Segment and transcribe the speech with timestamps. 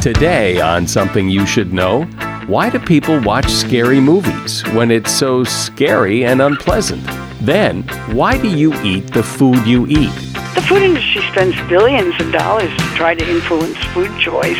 [0.00, 2.04] Today, on Something You Should Know,
[2.46, 7.04] why do people watch scary movies when it's so scary and unpleasant?
[7.40, 7.82] Then,
[8.12, 10.14] why do you eat the food you eat?
[10.54, 14.56] The food industry spends billions of dollars to try to influence food choice,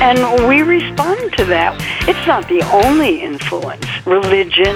[0.00, 1.76] and we respond to that.
[2.08, 3.86] It's not the only influence.
[4.04, 4.74] Religion,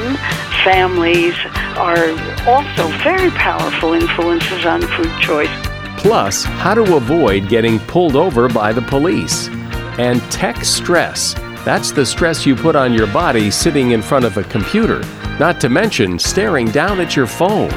[0.62, 1.35] families
[1.77, 2.10] are
[2.46, 5.51] also very powerful influences on food choice.
[5.96, 9.49] Plus, how to avoid getting pulled over by the police
[9.98, 11.34] and tech stress.
[11.65, 15.01] That's the stress you put on your body sitting in front of a computer,
[15.38, 17.71] not to mention staring down at your phone.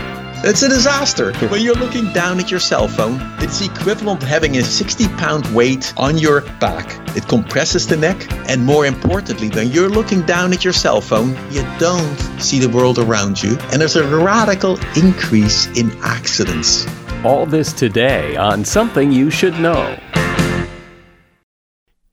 [0.44, 1.34] It's a disaster.
[1.48, 5.48] When you're looking down at your cell phone, it's equivalent to having a 60 pound
[5.48, 6.86] weight on your back.
[7.18, 11.30] It compresses the neck, and more importantly, when you're looking down at your cell phone,
[11.52, 16.86] you don't see the world around you, and there's a radical increase in accidents.
[17.26, 19.98] All this today on Something You Should Know.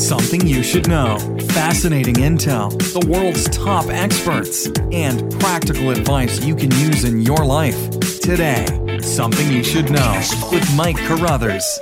[0.00, 1.18] Something you should know.
[1.50, 7.78] Fascinating intel, the world's top experts, and practical advice you can use in your life.
[8.20, 8.64] Today,
[9.02, 11.78] Something You Should Know with Mike Carruthers.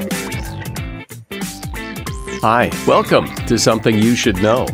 [2.42, 4.66] Hi, welcome to Something You Should Know.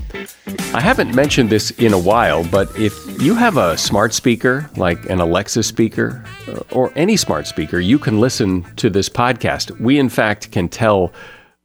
[0.72, 5.04] I haven't mentioned this in a while, but if you have a smart speaker, like
[5.10, 6.24] an Alexa speaker,
[6.72, 9.78] or any smart speaker, you can listen to this podcast.
[9.78, 11.12] We, in fact, can tell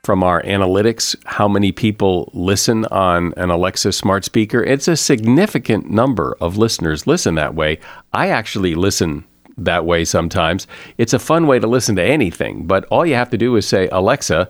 [0.04, 4.64] from our analytics how many people listen on an Alexa smart speaker.
[4.64, 7.80] It's a significant number of listeners listen that way.
[8.14, 9.26] I actually listen
[9.58, 10.68] that way sometimes.
[10.98, 13.68] It's a fun way to listen to anything, but all you have to do is
[13.68, 14.48] say, Alexa,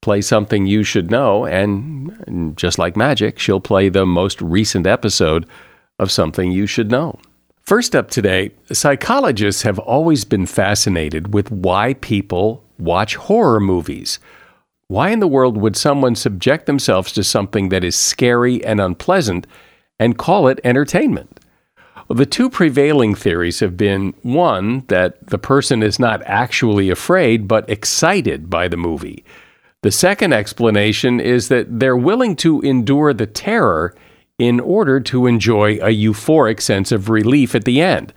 [0.00, 5.46] play something you should know, and just like magic, she'll play the most recent episode
[5.98, 7.18] of something you should know.
[7.62, 14.18] First up today, psychologists have always been fascinated with why people watch horror movies.
[14.88, 19.46] Why in the world would someone subject themselves to something that is scary and unpleasant
[19.98, 21.40] and call it entertainment?
[22.08, 27.48] Well, the two prevailing theories have been one, that the person is not actually afraid
[27.48, 29.24] but excited by the movie.
[29.82, 33.94] The second explanation is that they're willing to endure the terror
[34.38, 38.12] in order to enjoy a euphoric sense of relief at the end.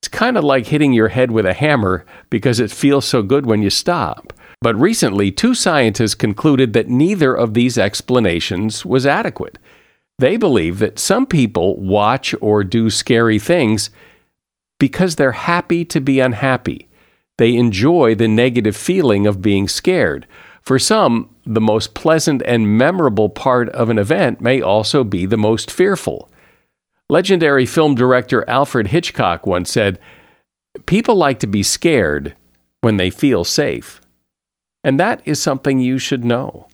[0.00, 3.46] It's kind of like hitting your head with a hammer because it feels so good
[3.46, 4.32] when you stop.
[4.60, 9.58] But recently, two scientists concluded that neither of these explanations was adequate.
[10.18, 13.90] They believe that some people watch or do scary things
[14.80, 16.88] because they're happy to be unhappy.
[17.36, 20.26] They enjoy the negative feeling of being scared.
[20.60, 25.36] For some, the most pleasant and memorable part of an event may also be the
[25.36, 26.30] most fearful.
[27.08, 29.98] Legendary film director Alfred Hitchcock once said,
[30.84, 32.34] People like to be scared
[32.80, 34.00] when they feel safe.
[34.88, 36.66] And that is something you should know.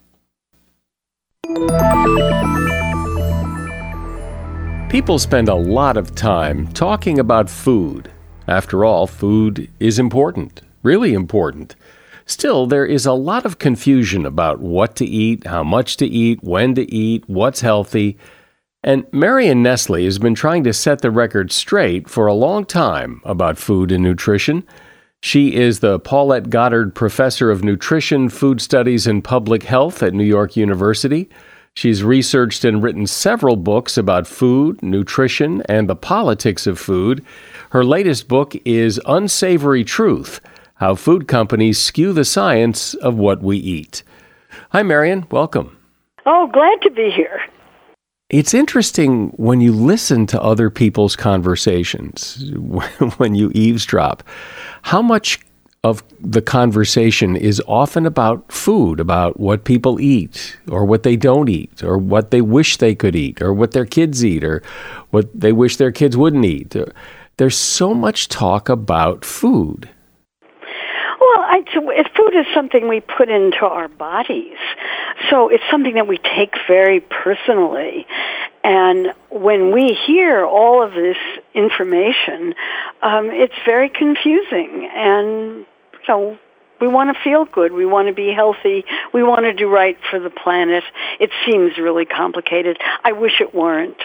[4.89, 8.09] People spend a lot of time talking about food.
[8.47, 11.75] After all, food is important, really important.
[12.25, 16.41] Still, there is a lot of confusion about what to eat, how much to eat,
[16.41, 18.17] when to eat, what's healthy.
[18.85, 23.21] And Marion Nestle has been trying to set the record straight for a long time
[23.25, 24.63] about food and nutrition.
[25.25, 30.23] She is the Paulette Goddard Professor of Nutrition, Food Studies, and Public Health at New
[30.23, 31.31] York University.
[31.73, 37.25] She's researched and written several books about food, nutrition, and the politics of food.
[37.71, 40.43] Her latest book is Unsavory Truth
[40.75, 44.03] How Food Companies Skew the Science of What We Eat.
[44.73, 45.27] Hi, Marion.
[45.31, 45.79] Welcome.
[46.27, 47.41] Oh, glad to be here.
[48.35, 52.51] It's interesting when you listen to other people's conversations,
[53.17, 54.25] when you eavesdrop,
[54.83, 55.39] how much
[55.85, 61.49] of the conversation is often about food, about what people eat, or what they don't
[61.49, 64.65] eat, or what they wish they could eat, or what their kids eat, or
[65.13, 66.75] what they wish their kids wouldn't eat.
[67.37, 69.89] There's so much talk about food.
[71.95, 74.57] Well, I, food is something we put into our bodies.
[75.31, 78.07] So it's something that we take very personally.
[78.63, 81.17] And when we hear all of this
[81.55, 82.55] information,
[83.03, 84.91] um, it's very confusing.
[84.95, 85.67] And
[86.07, 86.39] so
[86.81, 87.73] we want to feel good.
[87.73, 88.85] We want to be healthy.
[89.13, 90.85] We want to do right for the planet.
[91.21, 92.79] It seems really complicated.
[93.05, 94.01] I wish it weren't,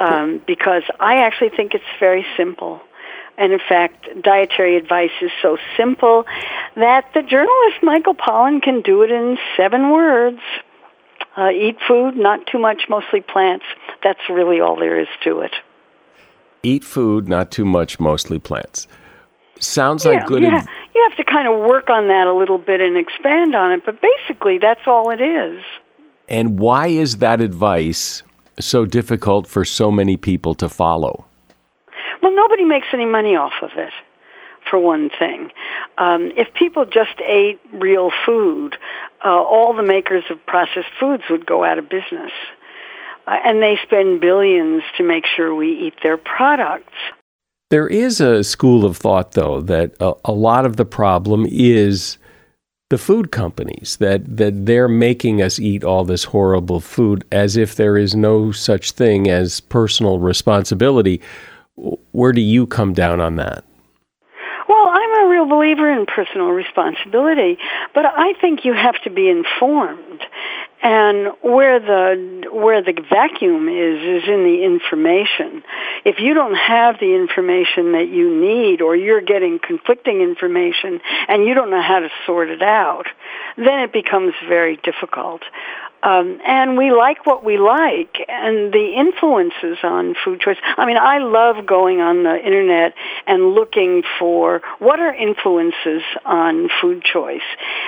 [0.00, 2.80] um, because I actually think it's very simple.
[3.38, 6.26] And in fact, dietary advice is so simple
[6.74, 10.40] that the journalist Michael Pollan can do it in seven words.
[11.36, 13.64] Uh, eat food, not too much, mostly plants.
[14.02, 15.52] That's really all there is to it.
[16.64, 18.88] Eat food, not too much, mostly plants.
[19.60, 20.42] Sounds like good.
[20.42, 20.64] Yeah,
[20.94, 23.84] you have to kind of work on that a little bit and expand on it,
[23.86, 25.62] but basically that's all it is.
[26.28, 28.24] And why is that advice
[28.58, 31.24] so difficult for so many people to follow?
[32.28, 33.92] Well, nobody makes any money off of it,
[34.68, 35.50] for one thing.
[35.96, 38.76] Um, if people just ate real food,
[39.24, 42.30] uh, all the makers of processed foods would go out of business.
[43.26, 46.92] Uh, and they spend billions to make sure we eat their products.
[47.70, 52.18] There is a school of thought, though, that a, a, lot of the problem is
[52.90, 57.76] the food companies, that, that they're making us eat all this horrible food as if
[57.76, 61.22] there is no such thing as personal responsibility.
[62.12, 63.64] Where do you come down on that?
[64.68, 67.56] Well, I'm a real believer in personal responsibility,
[67.94, 70.22] but I think you have to be informed.
[70.82, 75.64] And where the where the vacuum is is in the information.
[76.04, 81.44] If you don't have the information that you need or you're getting conflicting information and
[81.44, 83.06] you don't know how to sort it out,
[83.56, 85.42] then it becomes very difficult.
[86.02, 90.56] Um, and we like what we like, and the influences on food choice.
[90.76, 92.94] I mean, I love going on the internet
[93.26, 97.42] and looking for what are influences on food choice,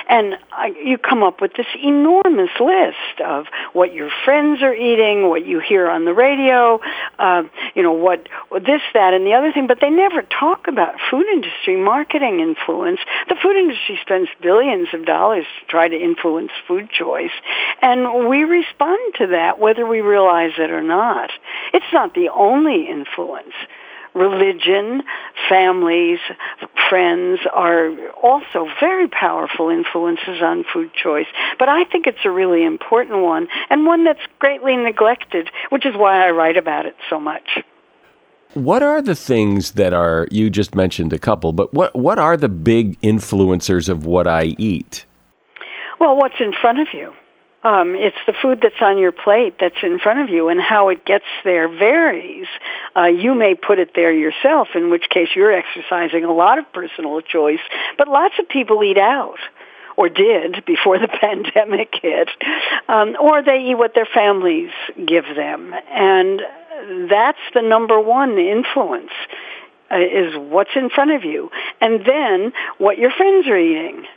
[0.09, 5.29] and I, you come up with this enormous list of what your friends are eating,
[5.29, 6.81] what you hear on the radio,
[7.17, 7.43] uh,
[7.75, 9.67] you know, what this, that, and the other thing.
[9.67, 12.99] But they never talk about food industry marketing influence.
[13.29, 17.31] The food industry spends billions of dollars to try to influence food choice,
[17.81, 21.29] and and we respond to that whether we realize it or not.
[21.73, 23.53] It's not the only influence.
[24.13, 25.03] Religion,
[25.47, 26.19] families,
[26.89, 31.27] friends are also very powerful influences on food choice.
[31.57, 35.95] But I think it's a really important one and one that's greatly neglected, which is
[35.95, 37.63] why I write about it so much.
[38.53, 42.35] What are the things that are you just mentioned a couple, but what what are
[42.35, 45.05] the big influencers of what I eat?
[46.01, 47.13] Well, what's in front of you?
[47.63, 50.89] Um, it's the food that's on your plate that's in front of you, and how
[50.89, 52.47] it gets there varies.
[52.95, 56.71] Uh, you may put it there yourself, in which case you're exercising a lot of
[56.73, 57.59] personal choice.
[57.99, 59.37] But lots of people eat out,
[59.95, 62.29] or did before the pandemic hit,
[62.87, 64.71] um, or they eat what their families
[65.05, 66.41] give them, and
[67.09, 69.11] that's the number one influence.
[69.91, 71.51] Uh, is what's in front of you,
[71.81, 74.07] and then what your friends are eating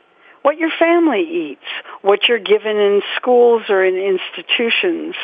[0.45, 1.65] what your family eats,
[2.03, 5.15] what you're given in schools or in institutions,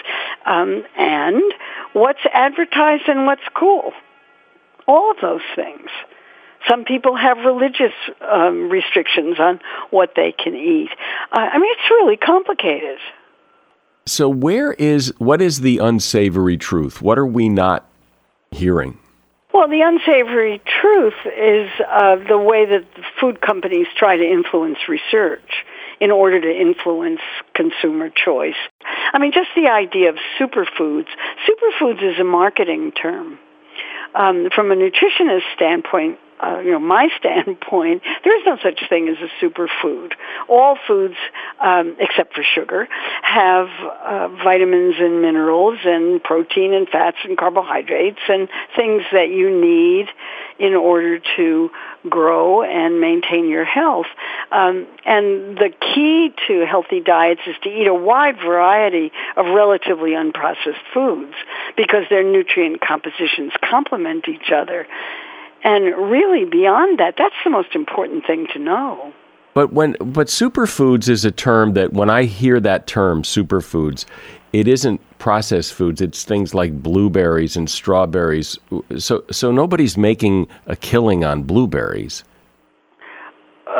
[0.46, 1.42] um, and
[1.92, 3.92] what's advertised and what's cool.
[4.88, 5.90] All of those things.
[6.66, 9.60] Some people have religious um, restrictions on
[9.90, 10.88] what they can eat.
[11.30, 12.98] Uh, I mean, it's really complicated.
[14.06, 17.02] So, where is what is the unsavory truth?
[17.02, 17.86] What are we not
[18.50, 18.98] hearing?
[19.60, 22.82] Well, the unsavory truth is uh, the way that
[23.20, 25.66] food companies try to influence research
[26.00, 27.20] in order to influence
[27.52, 28.54] consumer choice.
[29.12, 31.08] I mean, just the idea of superfoods.
[31.46, 33.38] Superfoods is a marketing term.
[34.14, 39.08] Um, from a nutritionist standpoint, uh, you know, my standpoint, there is no such thing
[39.08, 40.12] as a superfood.
[40.48, 41.16] All foods,
[41.60, 42.88] um, except for sugar,
[43.22, 43.68] have
[44.04, 50.06] uh, vitamins and minerals and protein and fats and carbohydrates and things that you need
[50.58, 51.70] in order to
[52.08, 54.06] grow and maintain your health.
[54.52, 60.10] Um, and the key to healthy diets is to eat a wide variety of relatively
[60.10, 61.34] unprocessed foods
[61.76, 64.86] because their nutrient compositions complement each other.
[65.62, 69.12] And really, beyond that, that's the most important thing to know.
[69.52, 74.04] But when but superfoods is a term that when I hear that term superfoods,
[74.52, 76.00] it isn't processed foods.
[76.00, 78.58] It's things like blueberries and strawberries.
[78.98, 82.24] So so nobody's making a killing on blueberries.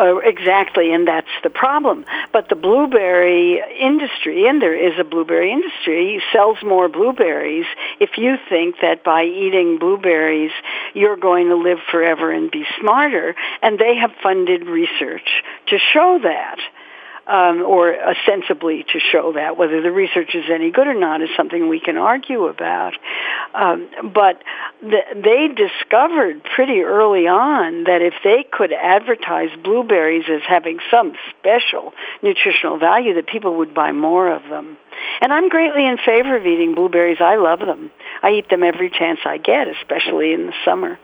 [0.01, 2.07] Uh, exactly, and that's the problem.
[2.33, 7.67] But the blueberry industry, and there is a blueberry industry, sells more blueberries
[8.01, 10.53] if you think that by eating blueberries
[10.95, 13.35] you're going to live forever and be smarter.
[13.61, 15.29] And they have funded research
[15.67, 16.57] to show that
[17.31, 19.57] um, or ostensibly to show that.
[19.57, 22.95] Whether the research is any good or not is something we can argue about.
[23.55, 24.43] Um, but
[24.81, 31.13] th- they discovered pretty early on that if they could advertise blueberries as having some
[31.39, 34.77] special nutritional value, that people would buy more of them.
[35.21, 37.19] And I'm greatly in favor of eating blueberries.
[37.21, 37.93] I love them.
[38.25, 40.99] I eat them every chance I get, especially in the summer.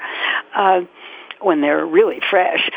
[0.54, 0.80] Uh,
[1.40, 2.68] when they're really fresh.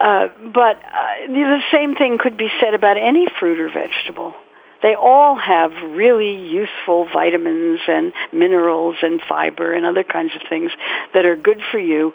[0.00, 4.34] Uh, but uh, the same thing could be said about any fruit or vegetable.
[4.82, 10.70] They all have really useful vitamins and minerals and fiber and other kinds of things
[11.14, 12.12] that are good for you.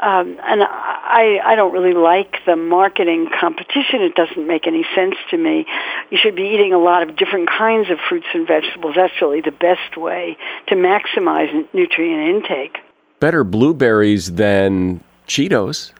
[0.00, 4.00] Um, and I, I don't really like the marketing competition.
[4.00, 5.66] It doesn't make any sense to me.
[6.10, 8.94] You should be eating a lot of different kinds of fruits and vegetables.
[8.96, 10.36] That's really the best way
[10.68, 12.78] to maximize nutrient intake.
[13.18, 15.92] Better blueberries than Cheetos.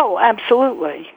[0.00, 1.08] Oh, absolutely.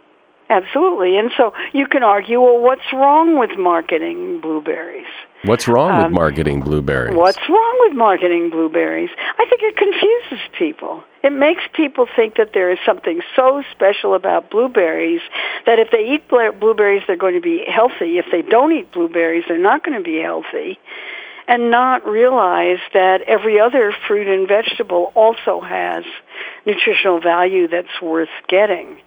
[0.50, 1.18] Absolutely.
[1.18, 5.08] And so you can argue, well, what's wrong with marketing blueberries?
[5.46, 7.16] What's wrong um, with marketing blueberries?
[7.16, 9.10] What's wrong with marketing blueberries?
[9.40, 11.02] I think it confuses people.
[11.24, 15.22] It makes people think that there is something so special about blueberries
[15.66, 18.18] that if they eat blueberries, they're going to be healthy.
[18.18, 20.78] If they don't eat blueberries, they're not going to be healthy.
[21.48, 26.06] And not realize that every other fruit and vegetable also has
[26.66, 28.98] nutritional value that's worth getting.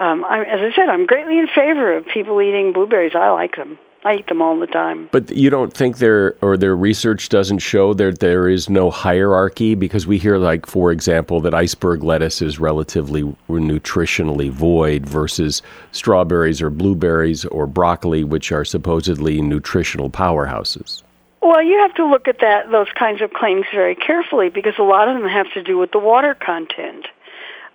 [0.00, 3.12] Um, I, as I said, I'm greatly in favor of people eating blueberries.
[3.14, 3.78] I like them.
[4.04, 5.08] I eat them all the time.
[5.10, 9.74] But you don't think there or their research doesn't show that there is no hierarchy
[9.74, 16.62] because we hear like for example that iceberg lettuce is relatively nutritionally void versus strawberries
[16.62, 21.02] or blueberries or broccoli which are supposedly nutritional powerhouses.
[21.40, 24.82] Well, you have to look at that those kinds of claims very carefully because a
[24.82, 27.06] lot of them have to do with the water content.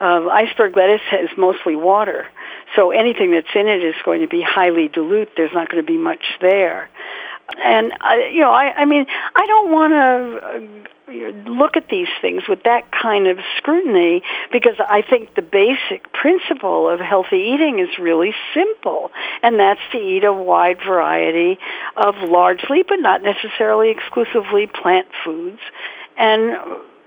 [0.01, 2.27] Uh, iceberg lettuce is mostly water,
[2.75, 5.29] so anything that's in it is going to be highly dilute.
[5.37, 6.89] There's not going to be much there.
[7.63, 12.07] And uh, you know, I, I mean, I don't want to uh, look at these
[12.21, 17.79] things with that kind of scrutiny because I think the basic principle of healthy eating
[17.79, 21.59] is really simple, and that's to eat a wide variety
[21.97, 25.59] of largely, but not necessarily exclusively, plant foods,
[26.17, 26.57] and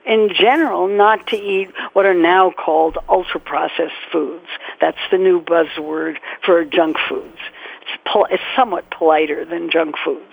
[0.07, 4.47] in general, not to eat what are now called ultra-processed foods.
[4.81, 7.39] That's the new buzzword for junk foods.
[7.87, 10.33] It's, pol- it's somewhat politer than junk foods.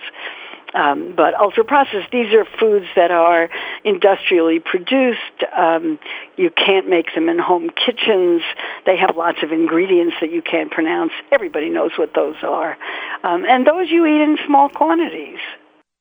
[0.74, 3.48] Um, but ultra processed, these are foods that are
[3.84, 5.44] industrially produced.
[5.56, 6.00] Um,
[6.36, 8.42] you can't make them in home kitchens.
[8.84, 11.12] They have lots of ingredients that you can't pronounce.
[11.30, 12.76] Everybody knows what those are.
[13.22, 15.38] Um, and those you eat in small quantities.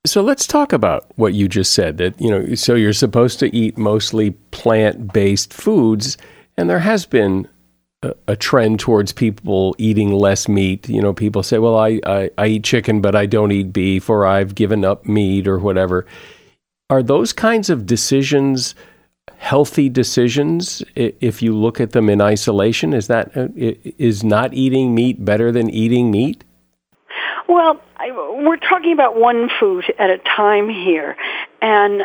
[0.05, 3.55] So let's talk about what you just said that, you know, so you're supposed to
[3.55, 6.17] eat mostly plant based foods.
[6.57, 7.48] And there has been
[8.27, 10.89] a trend towards people eating less meat.
[10.89, 14.10] You know, people say, well, I, I, I, eat chicken, but I don't eat beef,
[14.10, 16.05] or I've given up meat, or whatever.
[16.89, 18.75] Are those kinds of decisions
[19.38, 22.93] healthy decisions if you look at them in isolation?
[22.93, 23.48] Is that uh,
[24.27, 26.43] not eating meat better than eating meat?
[27.48, 27.79] Well,
[28.10, 31.15] we're talking about one food at a time here,
[31.62, 32.03] and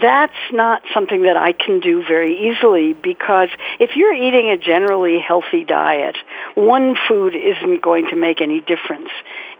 [0.00, 3.48] that's not something that I can do very easily because
[3.78, 6.16] if you're eating a generally healthy diet,
[6.54, 9.10] one food isn't going to make any difference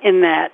[0.03, 0.53] in that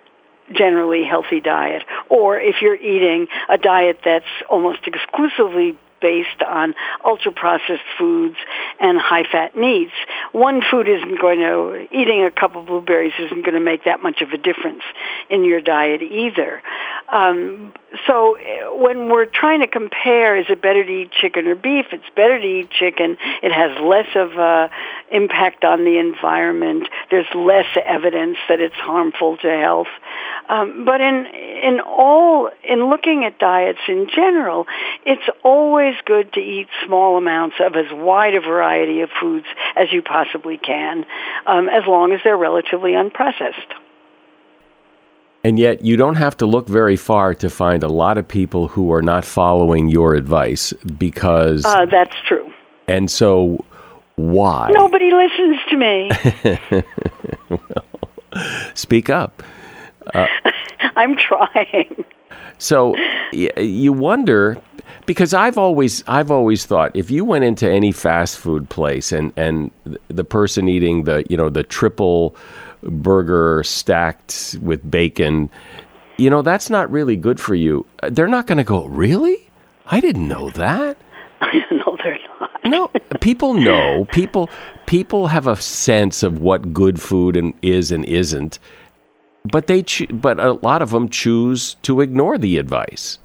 [0.53, 1.83] generally healthy diet.
[2.09, 6.75] Or if you're eating a diet that's almost exclusively based on
[7.05, 8.37] ultra processed foods
[8.81, 9.93] and high fat meats.
[10.33, 14.03] One food isn't going to, eating a couple of blueberries isn't going to make that
[14.03, 14.83] much of a difference
[15.31, 16.63] in your diet either.
[17.13, 17.73] Um,
[18.07, 21.87] so uh, when we're trying to compare, is it better to eat chicken or beef?
[21.93, 23.17] It's better to eat chicken.
[23.43, 24.71] It has less of a
[25.11, 26.89] impact on the environment.
[27.11, 29.89] There's less evidence that it's harmful to health.
[30.49, 34.67] Um, but in in all in looking at diets in general,
[35.07, 39.47] it's always good to eat small amounts of as wide a variety of foods
[39.77, 41.05] as you possibly can,
[41.47, 43.75] um, as long as they're relatively unprocessed.
[45.43, 48.69] And yet, you don't have to look very far to find a lot of people
[48.69, 51.67] who are not following your advice because.
[51.67, 52.51] Uh, that's true.
[52.89, 53.63] And so,
[54.17, 54.71] why?
[54.73, 56.83] Nobody listens to me.
[57.51, 57.85] well,
[58.73, 59.43] speak up.
[60.15, 60.27] Uh,
[60.97, 62.05] I'm trying.
[62.59, 62.95] So
[63.33, 64.57] you wonder
[65.07, 69.33] because I've always I've always thought if you went into any fast food place and
[69.37, 69.71] and
[70.09, 72.37] the person eating the you know the triple
[72.83, 75.51] burger stacked with bacon,
[76.17, 77.87] you know that's not really good for you.
[78.03, 79.51] They're not going to go really.
[79.87, 80.97] I didn't know that.
[81.71, 82.65] no, they're not.
[82.65, 82.89] no,
[83.21, 84.07] people know.
[84.13, 84.49] People
[84.87, 88.59] people have a sense of what good food and is and isn't
[89.45, 93.19] but they cho- but a lot of them choose to ignore the advice.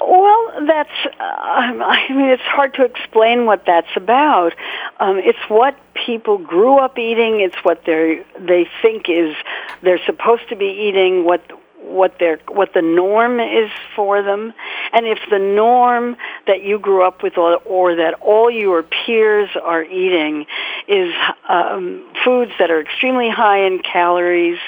[0.00, 0.90] Well, that's.
[1.04, 4.54] Uh, I mean, it's hard to explain what that's about.
[4.98, 7.40] Um, it's what people grew up eating.
[7.40, 9.34] It's what they they think is
[9.82, 11.24] they're supposed to be eating.
[11.24, 11.42] What
[11.82, 14.52] what their what the norm is for them
[14.92, 16.16] and if the norm
[16.46, 20.46] that you grew up with or, or that all your peers are eating
[20.86, 21.12] is
[21.48, 24.58] um, foods that are extremely high in calories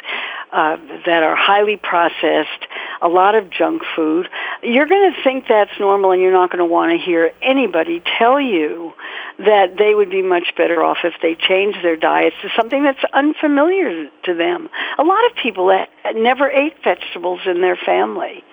[0.53, 2.67] uh, that are highly processed,
[3.01, 4.29] a lot of junk food,
[4.63, 8.03] you're going to think that's normal and you're not going to want to hear anybody
[8.19, 8.93] tell you
[9.39, 13.03] that they would be much better off if they changed their diets to something that's
[13.13, 14.69] unfamiliar to them.
[14.99, 18.45] A lot of people that never ate vegetables in their family.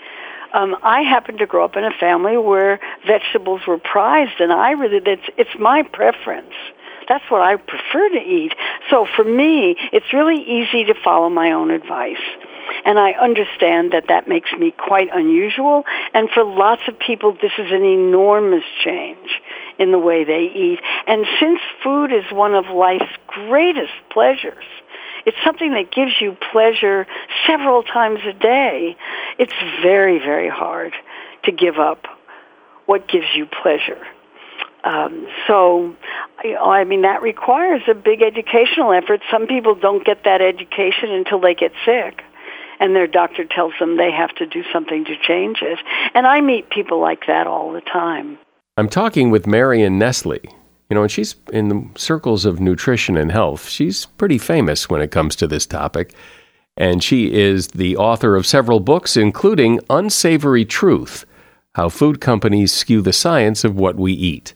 [0.54, 4.72] Um, I happen to grow up in a family where vegetables were prized, and I
[4.72, 6.54] really it's it's my preference.
[7.10, 8.54] That's what I prefer to eat.
[8.92, 12.22] So for me, it's really easy to follow my own advice.
[12.86, 15.86] And I understand that that makes me quite unusual.
[16.14, 19.42] And for lots of people, this is an enormous change
[19.80, 20.80] in the way they eat.
[21.08, 24.64] And since food is one of life's greatest pleasures,
[25.26, 27.08] it's something that gives you pleasure
[27.48, 28.96] several times a day.
[29.40, 30.94] It's very, very hard
[31.46, 32.06] to give up
[32.86, 34.06] what gives you pleasure.
[34.84, 35.96] Um, so,
[36.44, 39.22] I mean, that requires a big educational effort.
[39.30, 42.22] Some people don't get that education until they get sick,
[42.80, 45.80] and their doctor tells them they have to do something to change it.
[46.14, 48.38] And I meet people like that all the time.
[48.78, 50.40] I'm talking with Marion Nestle.
[50.90, 53.70] You know, and she's in the circles of nutrition and health.
[53.70, 56.16] She's pretty famous when it comes to this topic.
[56.76, 61.26] And she is the author of several books, including Unsavory Truth
[61.76, 64.56] How Food Companies Skew the Science of What We Eat.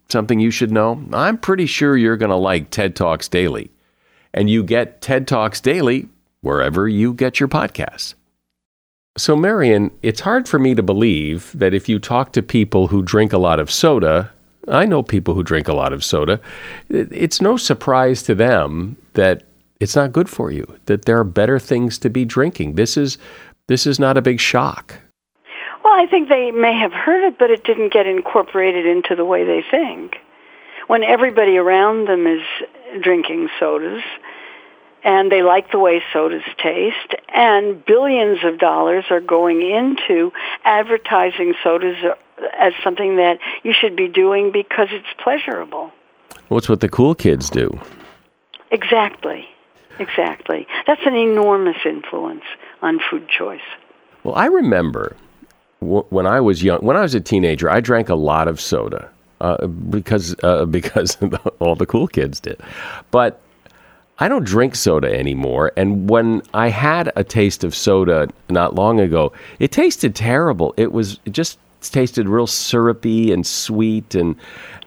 [0.11, 1.03] something you should know?
[1.13, 3.71] I'm pretty sure you're going to like TED Talks Daily.
[4.33, 6.07] And you get TED Talks Daily
[6.41, 8.13] wherever you get your podcasts.
[9.17, 13.01] So, Marion, it's hard for me to believe that if you talk to people who
[13.01, 14.31] drink a lot of soda,
[14.67, 16.39] I know people who drink a lot of soda,
[16.89, 19.43] it's no surprise to them that
[19.81, 22.75] it's not good for you, that there are better things to be drinking.
[22.75, 23.17] This is
[23.67, 24.99] this is not a big shock.
[25.83, 29.25] Well, I think they may have heard it, but it didn't get incorporated into the
[29.25, 30.17] way they think.
[30.87, 32.41] When everybody around them is
[33.01, 34.03] drinking sodas,
[35.03, 40.31] and they like the way sodas taste, and billions of dollars are going into
[40.63, 42.15] advertising sodas uh,
[42.59, 45.91] as something that you should be doing because it's pleasurable.
[46.49, 47.79] Well, what the cool kids do.
[48.69, 49.47] Exactly.
[49.99, 50.67] Exactly.
[50.87, 52.43] That's an enormous influence
[52.81, 53.61] on food choice.
[54.23, 55.15] Well, I remember
[55.81, 59.09] when I was young, when I was a teenager, I drank a lot of soda
[59.41, 61.17] uh, because uh, because
[61.59, 62.61] all the cool kids did.
[63.09, 63.41] But
[64.19, 65.71] I don't drink soda anymore.
[65.75, 70.73] And when I had a taste of soda not long ago, it tasted terrible.
[70.77, 74.35] It was it just tasted real syrupy and sweet and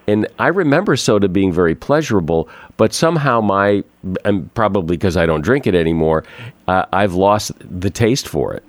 [0.07, 3.83] and I remember soda being very pleasurable, but somehow my
[4.23, 6.23] and probably because I don't drink it anymore,
[6.69, 8.63] uh, I've lost the taste for it.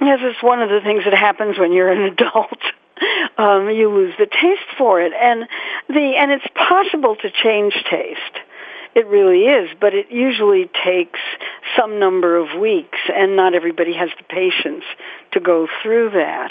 [0.00, 2.58] Yes, it's one of the things that happens when you're an adult.
[3.36, 5.48] Um, you lose the taste for it, and
[5.88, 8.38] the and it's possible to change taste.
[8.94, 11.20] It really is, but it usually takes
[11.76, 14.82] some number of weeks, and not everybody has the patience
[15.32, 16.50] to go through that.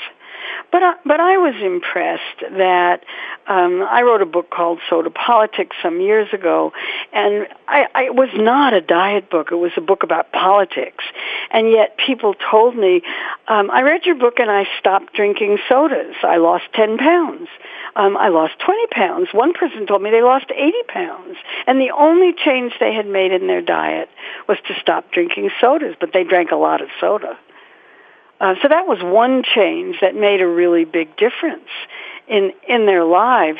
[0.72, 3.04] But I, but I was impressed that
[3.48, 6.74] um, I wrote a book called Soda Politics some years ago,
[7.14, 9.52] and I, I, it was not a diet book.
[9.52, 11.04] It was a book about politics,
[11.52, 13.02] and yet people told me,
[13.48, 16.16] um, "I read your book and I stopped drinking sodas.
[16.24, 17.48] I lost ten pounds.
[17.96, 19.30] Um, I lost twenty pounds.
[19.32, 23.32] One person told me they lost eighty pounds, and the only change they had made
[23.32, 24.10] in their diet
[24.48, 25.96] was to stop drinking sodas.
[26.00, 27.38] But they drank a lot of soda."
[28.40, 31.70] Uh, so that was one change that made a really big difference
[32.28, 33.60] in in their lives.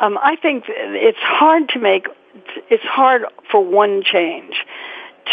[0.00, 2.06] Um, I think it's hard to make.
[2.70, 4.54] It's hard for one change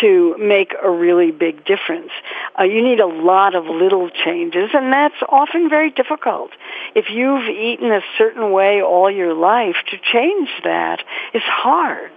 [0.01, 2.11] to make a really big difference.
[2.59, 6.51] Uh, you need a lot of little changes, and that's often very difficult.
[6.95, 11.03] If you've eaten a certain way all your life, to change that
[11.33, 12.11] is hard.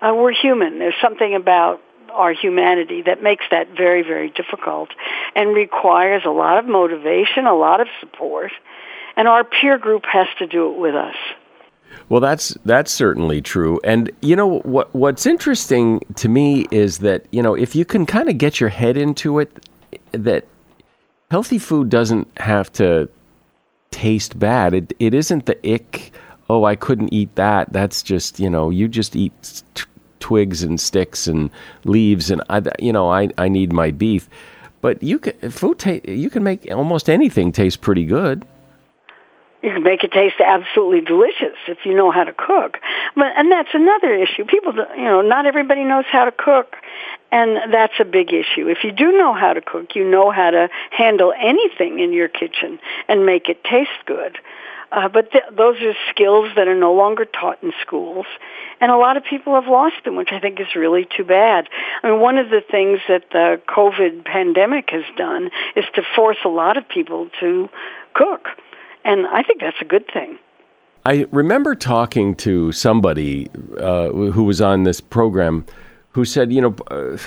[0.00, 0.78] Uh, we're human.
[0.78, 1.80] There's something about
[2.14, 4.90] our humanity that makes that very, very difficult
[5.34, 8.52] and requires a lot of motivation, a lot of support,
[9.16, 11.16] and our peer group has to do it with us.
[12.08, 13.80] Well, that's that's certainly true.
[13.84, 18.04] And you know what what's interesting to me is that, you know, if you can
[18.04, 19.68] kind of get your head into it
[20.12, 20.44] that
[21.30, 23.08] healthy food doesn't have to
[23.90, 24.74] taste bad.
[24.74, 26.12] It it isn't the ick,
[26.50, 27.72] oh, I couldn't eat that.
[27.72, 29.62] That's just, you know, you just eat
[30.24, 31.50] twigs and sticks and
[31.84, 34.26] leaves, and I, you know, I, I need my beef.
[34.80, 38.46] But you can food ta- you can make almost anything taste pretty good.
[39.62, 42.78] You can make it taste absolutely delicious if you know how to cook.
[43.14, 44.46] But and that's another issue.
[44.46, 46.76] People, you know, not everybody knows how to cook,
[47.30, 48.68] and that's a big issue.
[48.68, 52.28] If you do know how to cook, you know how to handle anything in your
[52.28, 54.38] kitchen and make it taste good.
[54.94, 58.26] Uh, but th- those are skills that are no longer taught in schools,
[58.80, 61.68] and a lot of people have lost them, which I think is really too bad.
[62.02, 66.36] I mean, one of the things that the COVID pandemic has done is to force
[66.44, 67.68] a lot of people to
[68.14, 68.46] cook,
[69.04, 70.38] and I think that's a good thing.
[71.04, 75.66] I remember talking to somebody uh, who was on this program
[76.10, 77.18] who said, you know, uh,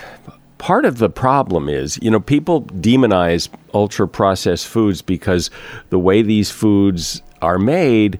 [0.57, 5.51] part of the problem is, you know, people demonize ultra processed foods because
[5.89, 8.19] the way these foods are made,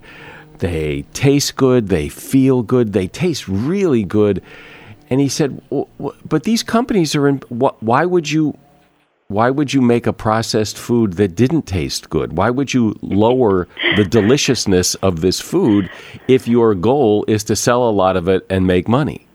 [0.58, 4.42] they taste good, they feel good, they taste really good.
[5.10, 5.60] And he said,
[6.24, 7.38] "But these companies are in.
[7.48, 8.58] Why would you?
[9.28, 12.36] Why would you make a processed food that didn't taste good?
[12.36, 15.90] Why would you lower the deliciousness of this food
[16.28, 19.26] if your goal is to sell a lot of it and make money?"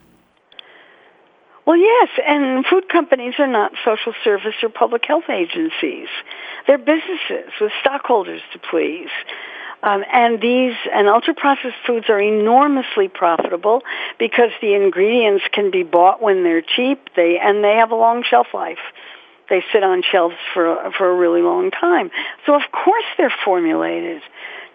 [1.66, 6.08] Well, yes, and food companies are not social service or public health agencies.
[6.66, 9.08] They're businesses with stockholders to please.
[9.84, 13.82] Um, and these and ultra processed foods are enormously profitable
[14.18, 17.10] because the ingredients can be bought when they're cheap.
[17.14, 18.78] They and they have a long shelf life.
[19.50, 22.10] They sit on shelves for for a really long time.
[22.46, 24.22] So of course they're formulated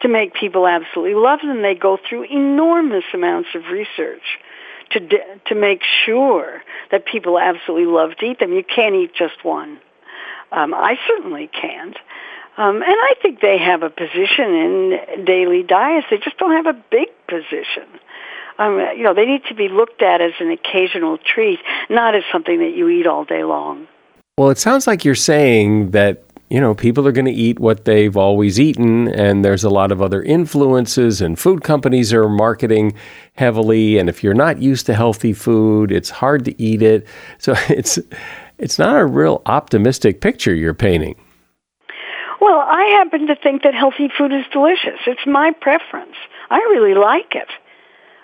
[0.02, 1.64] to make people absolutely love them.
[1.64, 4.38] They go through enormous amounts of research
[4.92, 5.00] to
[5.48, 8.54] to make sure that people absolutely love to eat them.
[8.54, 9.80] You can't eat just one.
[10.52, 11.98] Um, I certainly can't.
[12.60, 16.08] Um, and I think they have a position in daily diets.
[16.12, 17.88] They just don't have a big position.
[18.58, 22.24] Um, you know, they need to be looked at as an occasional treat, not as
[22.34, 23.88] something that you eat all day long.
[24.38, 27.86] Well, it sounds like you're saying that you know, people are going to eat what
[27.86, 32.94] they've always eaten, and there's a lot of other influences, and food companies are marketing
[33.36, 34.00] heavily.
[34.00, 37.06] And if you're not used to healthy food, it's hard to eat it.
[37.38, 38.00] So it's
[38.58, 41.16] it's not a real optimistic picture you're painting.
[42.42, 45.00] Well, I happen to think that healthy food is delicious.
[45.08, 46.16] It's my preference.
[46.50, 47.50] I really like it.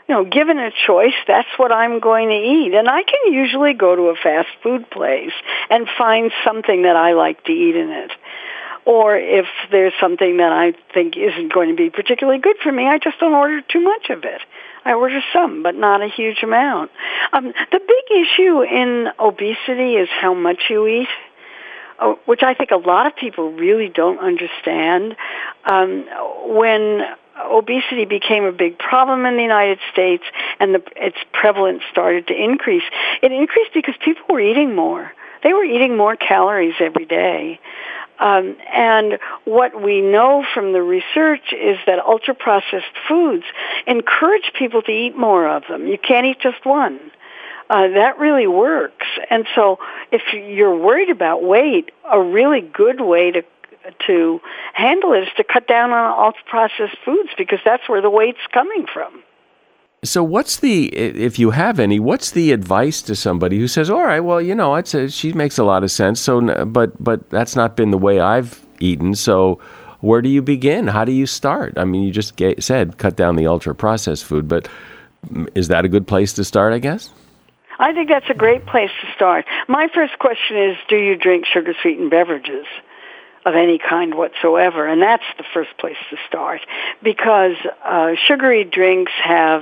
[0.07, 2.73] You know, given a choice, that's what I'm going to eat.
[2.73, 5.33] And I can usually go to a fast food place
[5.69, 8.11] and find something that I like to eat in it.
[8.85, 12.87] Or if there's something that I think isn't going to be particularly good for me,
[12.87, 14.41] I just don't order too much of it.
[14.85, 16.91] I order some, but not a huge amount.
[17.33, 21.07] Um, the big issue in obesity is how much you eat.
[21.97, 25.15] Uh, which I think a lot of people really don't understand.
[25.63, 26.05] Um,
[26.47, 27.03] when
[27.37, 30.23] obesity became a big problem in the United States
[30.59, 32.83] and the, its prevalence started to increase,
[33.21, 35.11] it increased because people were eating more.
[35.43, 37.59] They were eating more calories every day.
[38.19, 43.43] Um, and what we know from the research is that ultra-processed foods
[43.87, 45.87] encourage people to eat more of them.
[45.87, 46.99] You can't eat just one.
[47.69, 49.07] Uh, that really works.
[49.29, 49.79] And so
[50.11, 53.43] if you're worried about weight, a really good way to
[54.07, 54.41] to
[54.73, 58.39] handle it is to cut down on ultra processed foods because that's where the weight's
[58.51, 59.23] coming from.
[60.03, 64.03] So, what's the, if you have any, what's the advice to somebody who says, "All
[64.03, 67.27] right, well, you know, it's a, she makes a lot of sense." So, but but
[67.29, 69.15] that's not been the way I've eaten.
[69.15, 69.59] So,
[70.01, 70.87] where do you begin?
[70.87, 71.77] How do you start?
[71.77, 74.67] I mean, you just get, said cut down the ultra processed food, but
[75.55, 76.73] is that a good place to start?
[76.73, 77.09] I guess.
[77.79, 79.45] I think that's a great place to start.
[79.67, 82.65] My first question is, do you drink sugar sweetened beverages?
[83.45, 84.87] of any kind whatsoever.
[84.87, 86.61] And that's the first place to start
[87.03, 89.61] because uh, sugary drinks have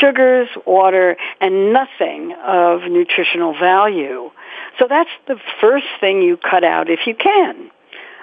[0.00, 4.30] sugars, water, and nothing of nutritional value.
[4.78, 7.70] So that's the first thing you cut out if you can.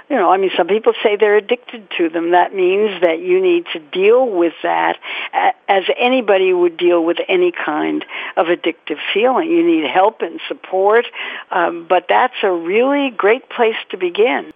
[0.10, 2.32] You know, I mean, some people say they're addicted to them.
[2.32, 4.98] That means that you need to deal with that
[5.68, 8.06] as anybody would deal with any kind
[8.38, 9.50] of addictive feeling.
[9.50, 11.06] You need help and support,
[11.52, 14.54] um, but that's a really great place to begin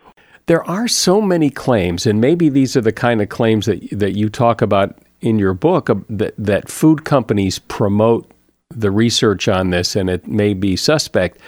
[0.49, 4.17] there are so many claims, and maybe these are the kind of claims that that
[4.17, 8.31] you talk about in your book uh, that that food companies promote
[8.69, 11.39] the research on this, and it may be suspect.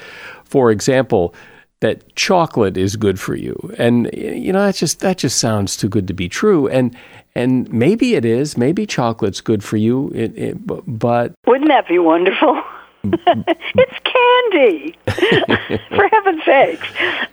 [0.43, 1.33] For example,
[1.81, 5.89] that chocolate is good for you, and you know that just that just sounds too
[5.89, 6.95] good to be true, and
[7.35, 8.57] and maybe it is.
[8.57, 12.61] Maybe chocolate's good for you, it, it, but wouldn't that be wonderful?
[13.03, 14.95] it's candy,
[15.89, 16.87] for heaven's sakes.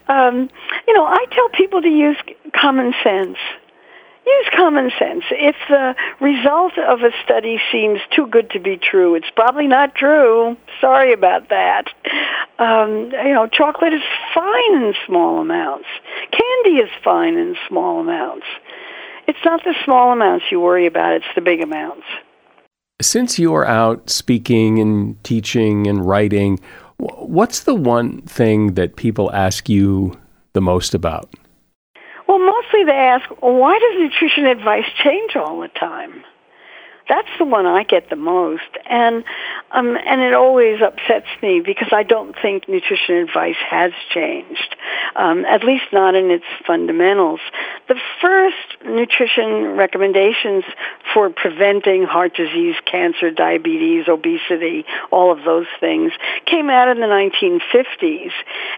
[0.09, 0.49] Um,
[0.87, 2.17] you know, I tell people to use
[2.55, 3.37] common sense.
[4.29, 5.25] Use common sense.
[5.31, 9.95] If the result of a study seems too good to be true, it's probably not
[9.95, 10.55] true.
[10.83, 11.85] Sorry about that.
[12.59, 14.03] Um, you know, chocolate is
[14.35, 15.87] fine in small amounts.
[16.31, 18.45] Candy is fine in small amounts.
[19.27, 22.05] It's not the small amounts you worry about, it's the big amounts.
[23.01, 26.61] Since you're out speaking and teaching and writing,
[26.99, 30.19] what's the one thing that people ask you
[30.53, 31.31] the most about?
[32.39, 36.25] Mostly they ask, why does nutrition advice change all the time?
[37.09, 39.25] That's the one I get the most, and
[39.71, 44.77] um, and it always upsets me because I don't think nutrition advice has changed,
[45.17, 47.41] um, at least not in its fundamentals.
[47.89, 50.65] The first nutrition recommendations
[51.15, 56.13] for preventing heart disease, cancer, diabetes, obesity, all of those things
[56.45, 58.33] came out in the 1950s,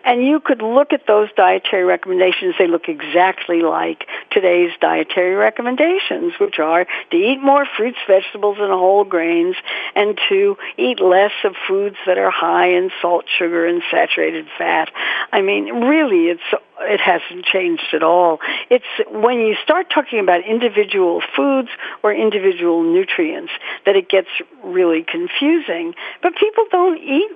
[0.05, 2.55] and you could look at those dietary recommendations.
[2.61, 8.59] They look exactly like today's dietary recommendations, which are to eat more fruits, vegetables vegetables
[8.61, 9.57] and whole grains
[9.95, 14.91] and to eat less of foods that are high in salt, sugar, and saturated fat.
[15.33, 18.39] I mean, really, it's it hasn't changed at all.
[18.71, 21.69] It's when you start talking about individual foods
[22.03, 23.53] or individual nutrients
[23.85, 24.29] that it gets
[24.65, 25.95] really confusing.
[26.23, 27.31] But people don't eat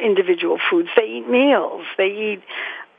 [0.00, 0.88] individual foods.
[0.96, 1.84] They eat meals.
[1.96, 2.42] They eat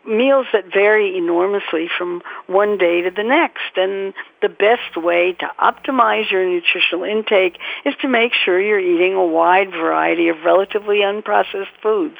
[0.08, 3.76] meals that vary enormously from one day to the next.
[3.76, 9.13] And the best way to optimize your nutritional intake is to make sure you're eating
[9.13, 12.17] a wide variety of relatively unprocessed foods.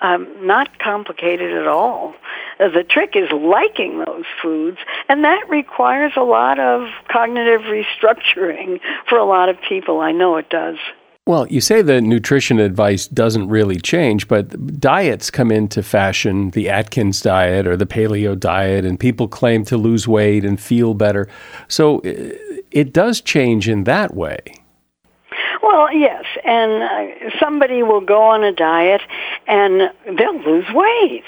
[0.00, 2.14] Um, not complicated at all.
[2.60, 8.80] Uh, the trick is liking those foods, and that requires a lot of cognitive restructuring
[9.08, 10.00] for a lot of people.
[10.00, 10.76] I know it does.
[11.26, 16.68] Well, you say the nutrition advice doesn't really change, but diets come into fashion, the
[16.68, 21.26] Atkins diet or the paleo diet, and people claim to lose weight and feel better.
[21.66, 22.34] So uh,
[22.70, 24.40] it does change in that way.
[25.62, 29.00] Well, yes, and uh, somebody will go on a diet
[29.46, 31.24] and they'll lose weight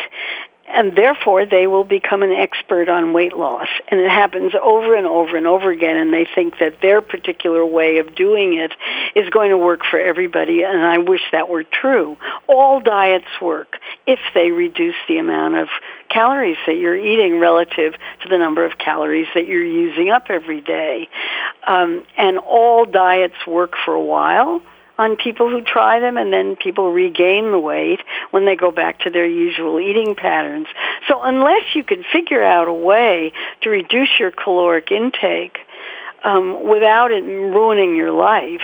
[0.69, 3.69] and therefore they will become an expert on weight loss.
[3.89, 7.65] And it happens over and over and over again, and they think that their particular
[7.65, 8.73] way of doing it
[9.15, 12.17] is going to work for everybody, and I wish that were true.
[12.49, 15.69] All diets work if they reduce the amount of
[16.09, 20.61] calories that you're eating relative to the number of calories that you're using up every
[20.61, 21.09] day.
[21.67, 24.63] Um, and all diets work for a while
[24.99, 29.01] on people who try them and then people regain the weight when they go back
[29.01, 30.67] to their usual eating patterns.
[31.09, 33.33] So unless you can figure out a way
[33.63, 35.59] to reduce your caloric intake
[36.25, 38.63] um, without it ruining your life,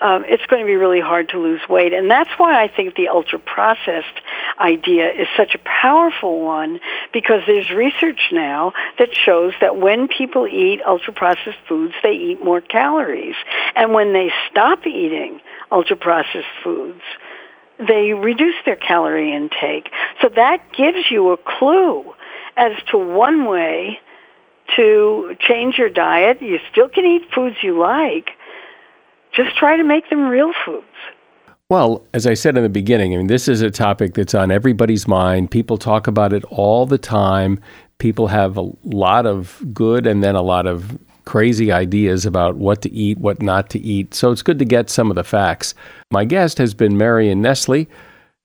[0.00, 1.92] um, it's going to be really hard to lose weight.
[1.92, 4.20] And that's why I think the ultra processed
[4.60, 6.80] idea is such a powerful one
[7.12, 12.44] because there's research now that shows that when people eat ultra processed foods, they eat
[12.44, 13.36] more calories.
[13.74, 15.40] And when they stop eating
[15.72, 17.02] ultra processed foods,
[17.78, 19.90] they reduce their calorie intake.
[20.20, 22.14] So that gives you a clue
[22.56, 24.00] as to one way
[24.76, 26.42] to change your diet.
[26.42, 28.30] You still can eat foods you like,
[29.36, 30.86] just try to make them real foods.
[31.68, 34.52] Well, as I said in the beginning, I mean, this is a topic that's on
[34.52, 35.50] everybody's mind.
[35.50, 37.60] People talk about it all the time.
[37.98, 42.82] People have a lot of good and then a lot of crazy ideas about what
[42.82, 44.14] to eat, what not to eat.
[44.14, 45.74] So it's good to get some of the facts.
[46.12, 47.88] My guest has been Marion Nestle.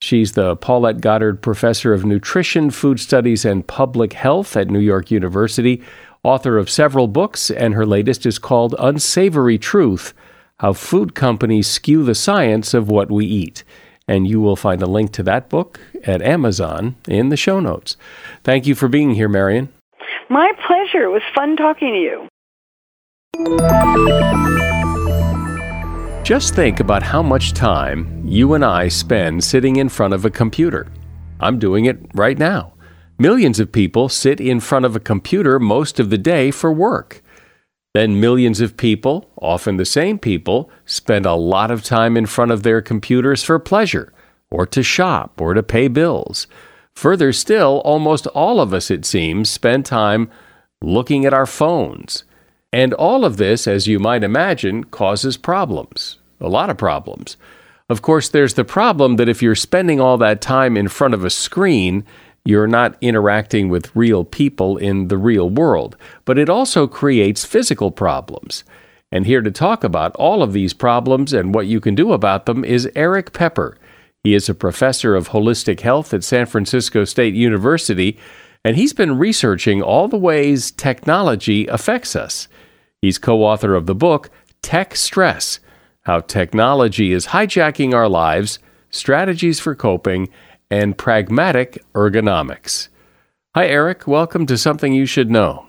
[0.01, 5.11] She's the Paulette Goddard Professor of Nutrition, Food Studies, and Public Health at New York
[5.11, 5.83] University,
[6.23, 10.15] author of several books, and her latest is called Unsavory Truth
[10.61, 13.63] how Food Companies Skew the Science of What We Eat.
[14.07, 17.97] And you will find a link to that book at Amazon in the show notes.
[18.43, 19.69] Thank you for being here, Marion.
[20.29, 21.05] My pleasure.
[21.05, 22.27] It was fun talking to you.
[26.23, 30.29] Just think about how much time you and I spend sitting in front of a
[30.29, 30.85] computer.
[31.39, 32.73] I'm doing it right now.
[33.17, 37.23] Millions of people sit in front of a computer most of the day for work.
[37.93, 42.51] Then millions of people, often the same people, spend a lot of time in front
[42.51, 44.13] of their computers for pleasure,
[44.49, 46.47] or to shop, or to pay bills.
[46.95, 50.29] Further still, almost all of us, it seems, spend time
[50.81, 52.23] looking at our phones.
[52.73, 56.19] And all of this, as you might imagine, causes problems.
[56.39, 57.35] A lot of problems.
[57.89, 61.25] Of course, there's the problem that if you're spending all that time in front of
[61.25, 62.05] a screen,
[62.43, 67.91] you're not interacting with real people in the real world, but it also creates physical
[67.91, 68.63] problems.
[69.11, 72.45] And here to talk about all of these problems and what you can do about
[72.45, 73.77] them is Erik Peper.
[74.23, 78.17] He is a professor of holistic health at San Francisco State University,
[78.63, 82.47] and he's been researching all the ways technology affects us.
[83.01, 84.29] He's co author of the book,
[84.61, 85.59] Tech Stress
[86.03, 88.59] How Technology is Hijacking Our Lives,
[88.91, 90.29] Strategies for Coping,
[90.71, 92.87] and pragmatic ergonomics.
[93.53, 94.07] Hi, Erik.
[94.07, 95.65] Welcome to Something You Should Know.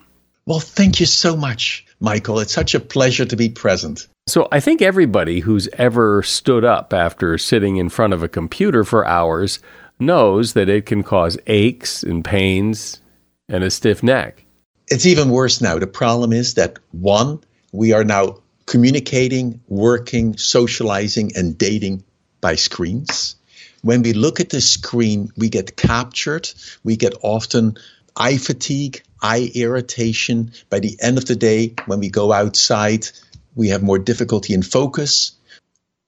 [0.47, 2.39] Well, thank you so much, Michael.
[2.39, 4.07] It's such a pleasure to be present.
[4.29, 8.85] So, I think everybody who's ever stood up after sitting in front of a computer
[8.85, 9.59] for hours
[9.99, 13.01] knows that it can cause aches and pains
[13.49, 14.45] and a stiff neck.
[14.87, 15.79] It's even worse now.
[15.79, 17.41] The problem is that one,
[17.73, 22.05] we are now communicating, working, socializing, and dating
[22.41, 23.37] by screens
[23.83, 26.49] when we look at the screen, we get captured.
[26.83, 27.77] We get often
[28.17, 30.53] eye fatigue, eye irritation.
[30.71, 33.07] By the end of the day, when we go outside,
[33.55, 35.33] we have more difficulty in focus.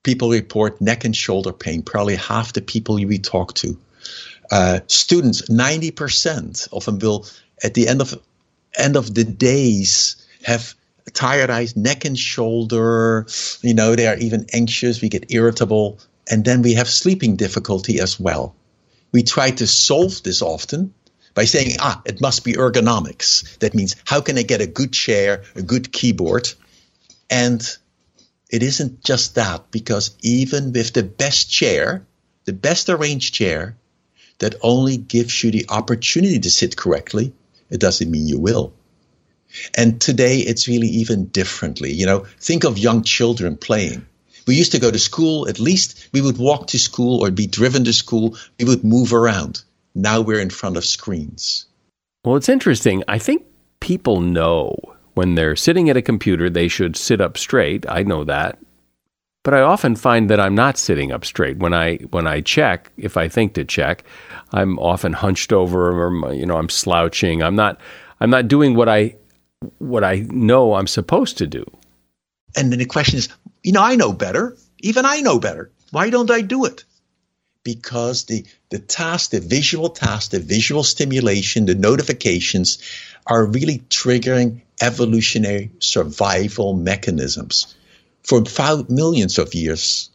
[0.02, 3.78] People report neck and shoulder pain, probably half the people we talk to.
[4.50, 7.26] Uh, students, 90% of them will,
[7.62, 8.20] at the end of
[8.76, 10.74] end of the days, have
[11.12, 13.26] tired eyes, neck and shoulder.
[13.62, 15.00] You know, they are even anxious.
[15.00, 15.98] We get irritable.
[16.28, 18.54] And then we have sleeping difficulty as well.
[19.12, 20.94] We try to solve this often
[21.34, 23.58] by saying, ah, it must be ergonomics.
[23.58, 26.48] That means, how can I get a good chair, a good keyboard?
[27.28, 27.62] And
[28.50, 32.06] it isn't just that, because even with the best chair,
[32.44, 33.76] the best arranged chair,
[34.38, 37.32] that only gives you the opportunity to sit correctly,
[37.70, 38.72] it doesn't mean you will.
[39.74, 41.92] And today it's really even differently.
[41.92, 44.06] You know, think of young children playing.
[44.46, 47.46] We used to go to school, at least we would walk to school or be
[47.46, 48.36] driven to school.
[48.58, 49.62] We would move around.
[49.94, 51.66] Now we're in front of screens.
[52.24, 53.02] Well, it's interesting.
[53.08, 53.44] I think
[53.80, 54.76] people know
[55.14, 57.88] when they're sitting at a computer, they should sit up straight.
[57.88, 58.58] I know that.
[59.44, 62.90] But I often find that I'm not sitting up straight when I when I check,
[62.96, 64.04] if I think to check,
[64.52, 67.42] I'm often hunched over or you know, I'm slouching.
[67.42, 67.78] I'm not
[68.20, 69.16] I'm not doing what I
[69.78, 71.64] what I know I'm supposed to do.
[72.56, 73.28] And then the question is,
[73.64, 74.56] you know, I know better.
[74.80, 75.72] Even I know better.
[75.90, 76.84] Why don't I do it?
[77.64, 82.78] Because the, the task, the visual task, the visual stimulation, the notifications
[83.26, 87.74] are really triggering evolutionary survival mechanisms.
[88.22, 88.42] For
[88.88, 90.10] millions of years,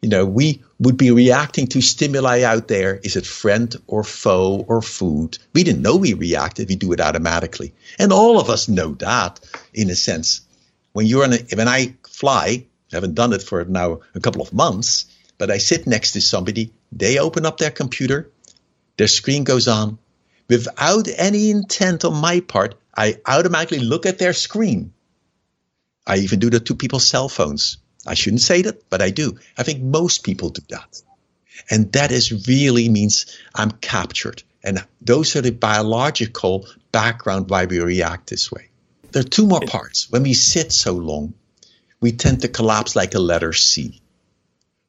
[0.00, 2.96] you know, we would be reacting to stimuli out there.
[2.96, 5.38] Is it friend or foe or food?
[5.52, 6.70] We didn't know we reacted.
[6.70, 7.74] We do it automatically.
[7.98, 9.40] And all of us know that
[9.74, 10.40] in a sense.
[10.92, 14.42] When you're on a, when I fly, I haven't done it for now a couple
[14.42, 15.06] of months,
[15.38, 18.30] but I sit next to somebody, they open up their computer,
[18.96, 19.98] their screen goes on,
[20.48, 24.92] without any intent on my part, I automatically look at their screen.
[26.06, 27.78] I even do that to people's cell phones.
[28.06, 29.38] I shouldn't say that, but I do.
[29.56, 31.00] I think most people do that.
[31.70, 34.42] And that is really means I'm captured.
[34.62, 38.70] And those are the biological background why we react this way.
[39.12, 40.10] There are two more parts.
[40.10, 41.34] When we sit so long,
[42.00, 44.00] we tend to collapse like a letter C.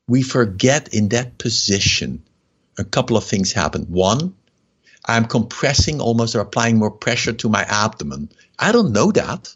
[0.08, 2.24] We forget in that position
[2.78, 3.84] a couple of things happen.
[3.84, 4.34] One,
[5.06, 8.30] I'm compressing almost or applying more pressure to my abdomen.
[8.58, 9.56] I don't know that.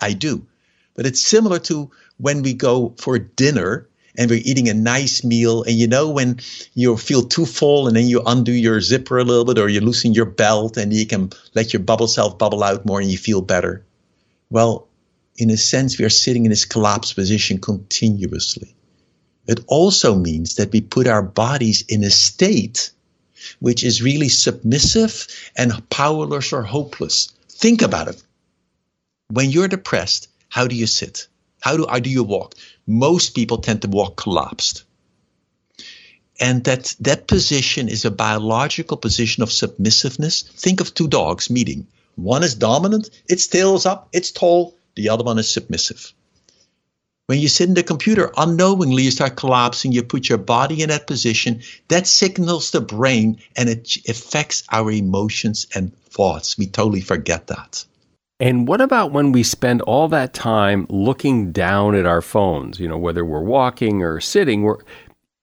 [0.00, 0.46] I do.
[0.94, 5.62] But it's similar to when we go for dinner and we're eating a nice meal
[5.62, 6.40] and you know when
[6.74, 9.80] you feel too full and then you undo your zipper a little bit or you
[9.80, 13.18] loosen your belt and you can let your bubble self bubble out more and you
[13.18, 13.84] feel better.
[14.50, 14.85] Well,
[15.38, 18.74] in a sense, we are sitting in this collapsed position continuously.
[19.46, 22.90] It also means that we put our bodies in a state
[23.60, 25.26] which is really submissive
[25.56, 27.32] and powerless or hopeless.
[27.48, 28.22] Think about it.
[29.28, 31.28] When you're depressed, how do you sit?
[31.60, 32.54] How do, how do you walk?
[32.86, 34.84] Most people tend to walk collapsed.
[36.38, 40.42] And that, that position is a biological position of submissiveness.
[40.42, 41.86] Think of two dogs meeting.
[42.14, 44.75] One is dominant, its tail is up, it's tall.
[44.96, 46.12] The other one is submissive.
[47.26, 50.90] When you sit in the computer, unknowingly you start collapsing, you put your body in
[50.90, 56.56] that position, that signals the brain and it affects our emotions and thoughts.
[56.56, 57.84] We totally forget that.
[58.38, 62.86] And what about when we spend all that time looking down at our phones, you
[62.86, 64.78] know, whether we're walking or sitting, we're,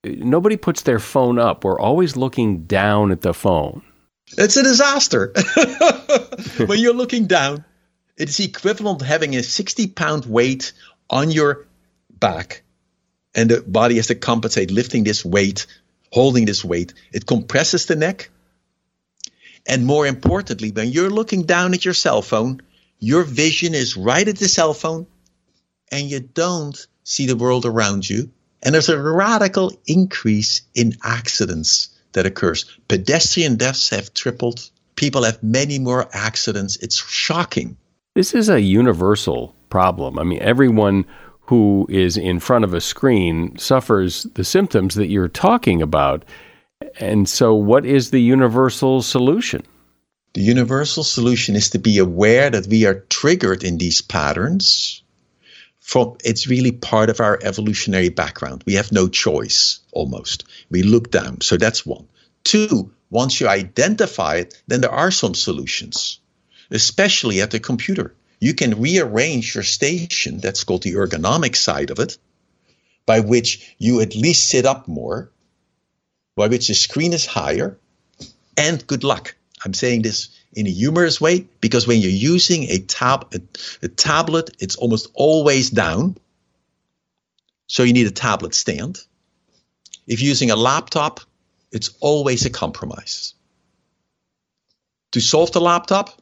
[0.04, 1.64] nobody puts their phone up.
[1.66, 3.82] We're always looking down at the phone.
[4.38, 5.34] It's a disaster.
[6.66, 7.66] when you're looking down,
[8.18, 10.74] it's equivalent to having a 60 pound weight
[11.10, 11.68] on your
[12.10, 12.64] back
[13.36, 15.66] and the body has to compensate lifting this weight,
[16.12, 16.94] holding this weight.
[17.12, 18.30] It compresses the neck.
[19.66, 22.62] And more importantly, when you're looking down at your cell phone,
[23.00, 25.08] your vision is right at the cell phone
[25.92, 28.32] and you don't see the world around you.
[28.62, 32.66] And there's a radical increase in accidents that occurs.
[32.88, 34.70] Pedestrian deaths have tripled.
[34.96, 36.78] People have many more accidents.
[36.78, 37.78] It's shocking.
[38.16, 40.20] This is a universal problem.
[40.20, 41.06] I mean, everyone
[41.42, 46.24] who is in front of a screen suffers the symptoms that you're talking about.
[47.00, 49.64] And so, what is the universal solution?
[50.34, 55.02] The universal solution is to be aware that we are triggered in these patterns.
[55.80, 58.64] From, it's really part of our evolutionary background.
[58.68, 60.46] We have no choice almost.
[60.70, 61.42] We look down.
[61.42, 62.08] So that's one.
[62.44, 66.20] Two, once you identify it, then there are some solutions,
[66.74, 68.14] especially at the computer
[68.44, 72.18] you can rearrange your station, that's called the ergonomic side of it,
[73.06, 75.32] by which you at least sit up more,
[76.36, 77.78] by which the screen is higher,
[78.58, 79.36] and good luck.
[79.64, 83.40] I'm saying this in a humorous way because when you're using a tab a,
[83.86, 86.18] a tablet, it's almost always down.
[87.68, 89.00] So you need a tablet stand.
[90.06, 91.22] If you're using a laptop,
[91.72, 93.36] it's always a compromise.
[95.14, 96.22] To solve the laptop,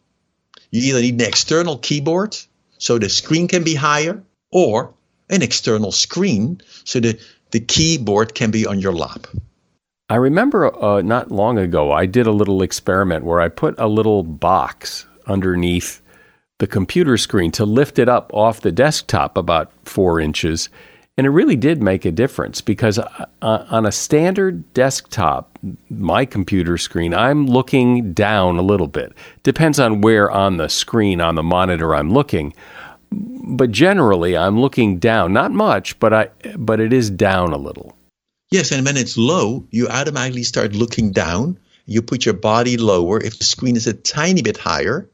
[0.72, 2.38] you either need an external keyboard
[2.78, 4.94] so the screen can be higher or
[5.30, 7.20] an external screen so the,
[7.52, 9.28] the keyboard can be on your lap.
[10.10, 13.88] I remember uh, not long ago, I did a little experiment where I put a
[13.88, 16.02] little box underneath
[16.60, 20.70] the computer screen to lift it up off the desktop about four inches
[21.22, 25.56] and it really did make a difference because uh, on a standard desktop,
[25.88, 29.14] my computer screen, I'm looking down a little bit.
[29.44, 32.56] Depends on where on the screen, on the monitor I'm looking.
[33.12, 37.96] But generally, I'm looking down, not much, but I but it is down a little.
[38.50, 41.60] Yes, and when it's low, you automatically start looking down.
[41.86, 43.22] You put your body lower.
[43.22, 45.08] If the screen is a tiny bit higher,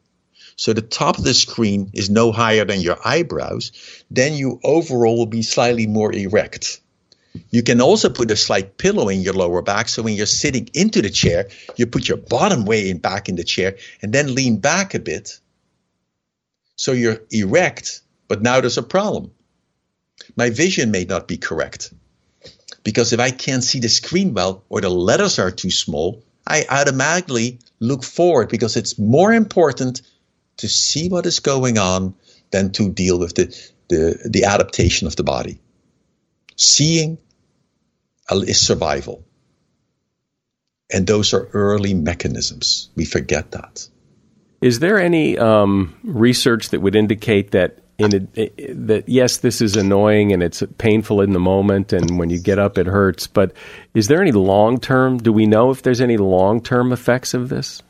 [0.58, 3.72] so the top of the screen is no higher than your eyebrows,
[4.10, 6.82] then you overall will be slightly more erect.
[7.52, 9.88] You can also put a slight pillow in your lower back.
[9.88, 13.36] So when you're sitting into the chair, you put your bottom way in back in
[13.36, 15.40] the chair and then lean back a bit.
[16.76, 19.32] So you're erect, but now there's a problem.
[20.36, 21.94] My vision may not be correct.
[22.84, 26.66] Because if I can't see the screen well or the letters are too small, I
[26.68, 30.02] automatically look forward because it's more important
[30.58, 32.16] to see what is going on
[32.52, 33.46] than to deal with the,
[33.90, 35.60] the, the adaptation of the body.
[36.56, 37.18] Seeing
[38.32, 39.24] is survival.
[40.92, 42.90] And those are early mechanisms.
[42.96, 43.88] We forget that.
[44.62, 49.76] Is there any um, research that would indicate that in a, that yes, this is
[49.76, 53.28] annoying and it's painful in the moment, and when you get up, it hurts.
[53.28, 53.54] But
[53.94, 55.18] is there any long term?
[55.18, 57.82] Do we know if there's any long term effects of this?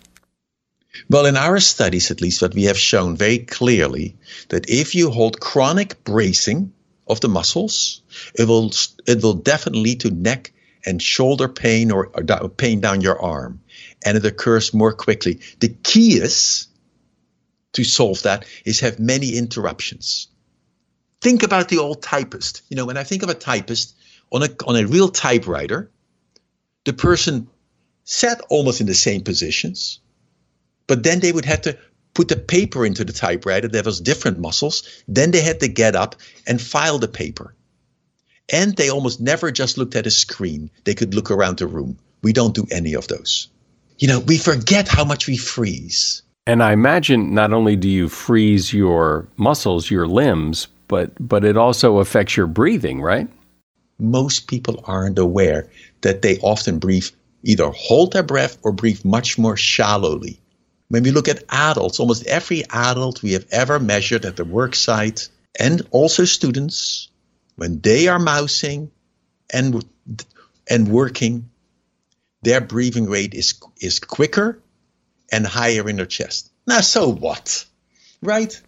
[1.09, 4.15] Well, in our studies, at least, what we have shown very clearly
[4.49, 6.73] that if you hold chronic bracing
[7.07, 8.01] of the muscles,
[8.35, 8.71] it will
[9.05, 10.53] it will definitely lead to neck
[10.85, 13.61] and shoulder pain or, or pain down your arm,
[14.03, 15.39] and it occurs more quickly.
[15.59, 16.67] The key is
[17.73, 20.27] to solve that is have many interruptions.
[21.21, 22.61] Think about the old typist.
[22.69, 23.95] You know, when I think of a typist
[24.31, 25.91] on a on a real typewriter,
[26.85, 27.49] the person
[28.03, 29.99] sat almost in the same positions
[30.87, 31.77] but then they would have to
[32.13, 33.67] put the paper into the typewriter.
[33.67, 35.03] There was different muscles.
[35.07, 36.15] Then they had to get up
[36.47, 37.53] and file the paper.
[38.51, 40.71] And they almost never just looked at a screen.
[40.85, 41.99] They could look around the room.
[42.23, 43.49] We don't do any of those.
[43.99, 46.23] You know, we forget how much we freeze.
[46.47, 51.57] And I imagine not only do you freeze your muscles, your limbs, but but it
[51.57, 53.27] also affects your breathing, right?
[53.99, 55.69] Most people aren't aware
[56.01, 57.09] that they often breathe
[57.43, 60.39] either hold their breath or breathe much more shallowly.
[60.89, 64.73] When we look at adults, almost every adult we have ever measured at the work
[64.73, 65.29] site
[65.59, 67.09] and also students,
[67.55, 68.91] when they are mousing
[69.49, 69.83] and,
[70.69, 71.49] and working,
[72.41, 74.59] their breathing rate is, is quicker
[75.31, 76.49] and higher in their chest.
[76.65, 77.65] Now, so what?
[78.21, 78.59] Right?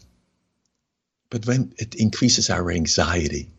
[1.29, 3.49] But when it increases our anxiety,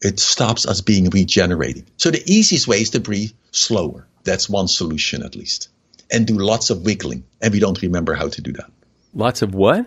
[0.00, 1.90] it stops us being regenerated.
[1.96, 4.06] So the easiest way is to breathe slower.
[4.24, 5.68] That's one solution at least
[6.10, 7.24] and do lots of wiggling.
[7.40, 8.70] And we don't remember how to do that.
[9.14, 9.86] Lots of what?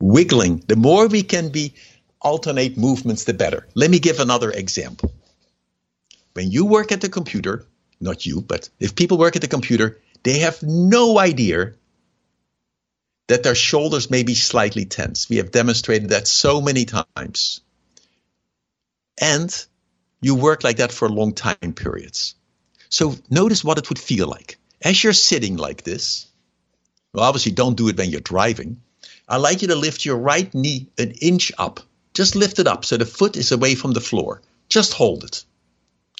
[0.00, 0.64] Wiggling.
[0.66, 1.74] The more we can be
[2.20, 3.66] alternate movements, the better.
[3.74, 5.12] Let me give another example.
[6.34, 7.66] When you work at the computer,
[8.00, 11.74] not you, but if people work at the computer, they have no idea
[13.28, 15.28] that their shoulders may be slightly tense.
[15.28, 17.60] We have demonstrated that so many times.
[19.20, 19.66] And
[20.20, 22.34] you work like that for long time periods.
[22.88, 24.58] So notice what it would feel like.
[24.84, 26.26] As you're sitting like this,
[27.12, 28.80] well, obviously don't do it when you're driving.
[29.28, 31.80] I'd like you to lift your right knee an inch up.
[32.14, 34.42] Just lift it up so the foot is away from the floor.
[34.68, 35.44] Just hold it.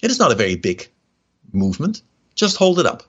[0.00, 0.88] It is not a very big
[1.52, 2.02] movement.
[2.34, 3.02] Just hold it up.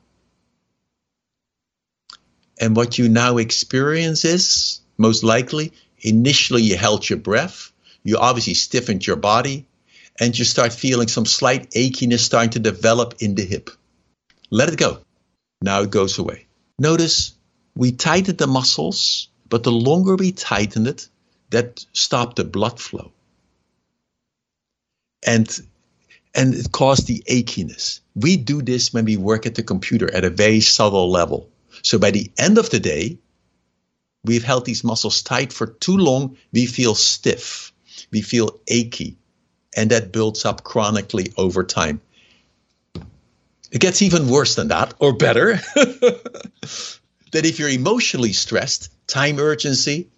[2.59, 7.71] And what you now experience is, most likely, initially you held your breath.
[8.03, 9.67] You obviously stiffened your body.
[10.19, 13.69] And you start feeling some slight achiness starting to develop in the hip.
[14.49, 14.99] Let it go.
[15.63, 16.45] Now it goes away.
[16.77, 17.31] Notice
[17.73, 21.07] we tightened the muscles, but the longer we tighten it,
[21.51, 23.13] that stopped the blood flow.
[25.25, 25.47] And
[26.35, 28.01] and it caused the achiness.
[28.13, 31.49] We do this when we work at the computer at a very subtle level.
[31.81, 33.19] So by the end of the day,
[34.25, 37.71] we've held these muscles tight for too long, we feel stiff,
[38.11, 39.15] we feel achy,
[39.77, 42.01] and that builds up chronically over time.
[43.73, 45.55] It gets even worse than that, or better.
[45.75, 46.99] that
[47.33, 50.09] if you're emotionally stressed, time urgency,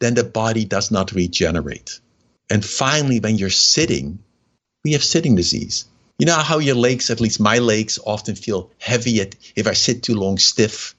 [0.00, 2.00] then the body does not regenerate.
[2.50, 4.18] And finally, when you're sitting,
[4.84, 5.84] we have sitting disease.
[6.18, 9.20] You know how your legs, at least my legs, often feel heavy
[9.54, 10.96] if I sit too long, stiff?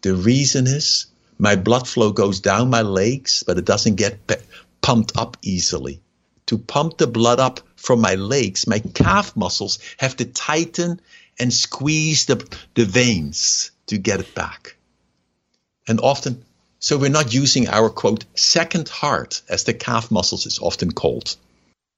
[0.00, 1.06] The reason is
[1.38, 4.18] my blood flow goes down my legs, but it doesn't get
[4.80, 6.00] pumped up easily.
[6.46, 11.00] To pump the blood up from my legs, my calf muscles have to tighten
[11.38, 12.36] and squeeze the,
[12.74, 14.76] the veins to get it back.
[15.86, 16.44] And often,
[16.78, 21.36] so we're not using our quote, second heart, as the calf muscles is often called.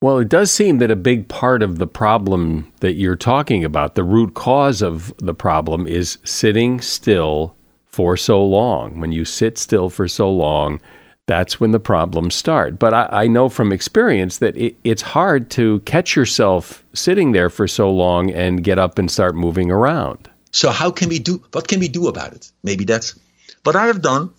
[0.02, 3.94] Well, it does seem that a big part of the problem that you're talking about,
[3.94, 7.56] the root cause of the problem, is sitting still
[7.86, 9.00] for so long.
[9.00, 10.80] When you sit still for so long,
[11.26, 12.78] that's when the problems start.
[12.78, 17.50] But I, I know from experience that it, it's hard to catch yourself sitting there
[17.50, 20.30] for so long and get up and start moving around.
[20.52, 21.42] So how can we do?
[21.52, 22.50] What can we do about it?
[22.62, 23.18] Maybe that's
[23.64, 24.30] what I have done.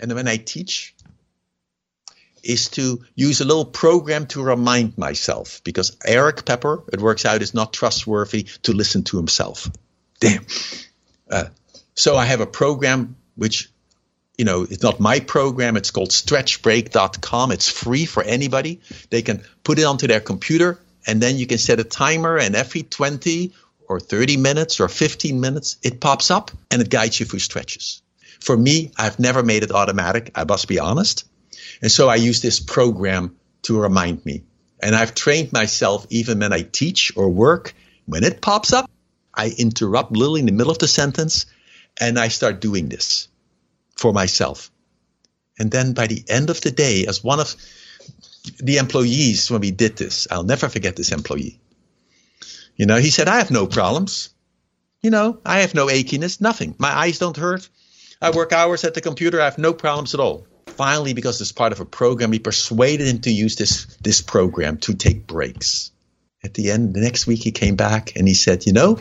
[0.00, 0.94] And when I teach,
[2.46, 7.42] is to use a little program to remind myself because Erik Peper, it works out,
[7.42, 9.68] is not trustworthy to listen to himself.
[10.20, 10.46] Damn.
[11.30, 11.46] Uh,
[11.94, 13.70] so I have a program which
[14.38, 15.76] you know, it's not my program.
[15.76, 17.52] It's called stretchbreak.com.
[17.52, 18.80] It's free for anybody.
[19.10, 22.54] They can put it onto their computer and then you can set a timer and
[22.54, 23.52] every 20
[23.88, 28.02] or 30 minutes or 15 minutes, it pops up and it guides you through stretches.
[28.40, 30.32] For me, I've never made it automatic.
[30.34, 31.24] I must be honest.
[31.80, 34.42] And so I use this program to remind me.
[34.82, 37.74] And I've trained myself even when I teach or work.
[38.04, 38.90] When it pops up,
[39.32, 41.46] I interrupt Lily in the middle of the sentence
[41.98, 43.28] and I start doing this
[43.96, 44.70] for myself.
[45.58, 47.54] And then by the end of the day, as one of
[48.58, 51.58] the employees, when we did this, I'll never forget this employee.
[52.76, 54.30] You know, he said, I have no problems.
[55.02, 56.74] You know, I have no achiness, nothing.
[56.78, 57.68] My eyes don't hurt.
[58.20, 59.40] I work hours at the computer.
[59.40, 60.46] I have no problems at all.
[60.66, 64.76] Finally, because it's part of a program, we persuaded him to use this, this program
[64.78, 65.90] to take breaks.
[66.44, 69.00] At the end, the next week, he came back and he said, You know,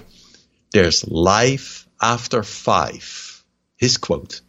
[0.71, 3.43] there's life after five.
[3.77, 4.41] His quote.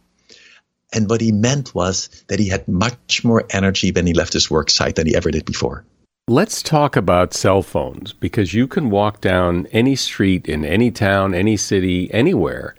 [0.93, 4.49] And what he meant was that he had much more energy when he left his
[4.49, 5.85] work site than he ever did before.
[6.29, 11.33] Let's talk about cell phones because you can walk down any street in any town,
[11.33, 12.75] any city, anywhere,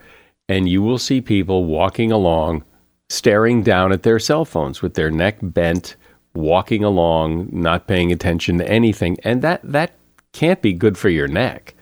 [0.49, 2.65] and you will see people walking along
[3.11, 5.97] staring down at their cell phones with their neck bent,
[6.35, 9.17] walking along, not paying attention to anything.
[9.25, 9.93] And that, that
[10.33, 11.75] can't be good for your neck.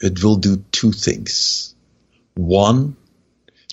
[0.00, 1.74] It will do two things.
[2.34, 2.96] One,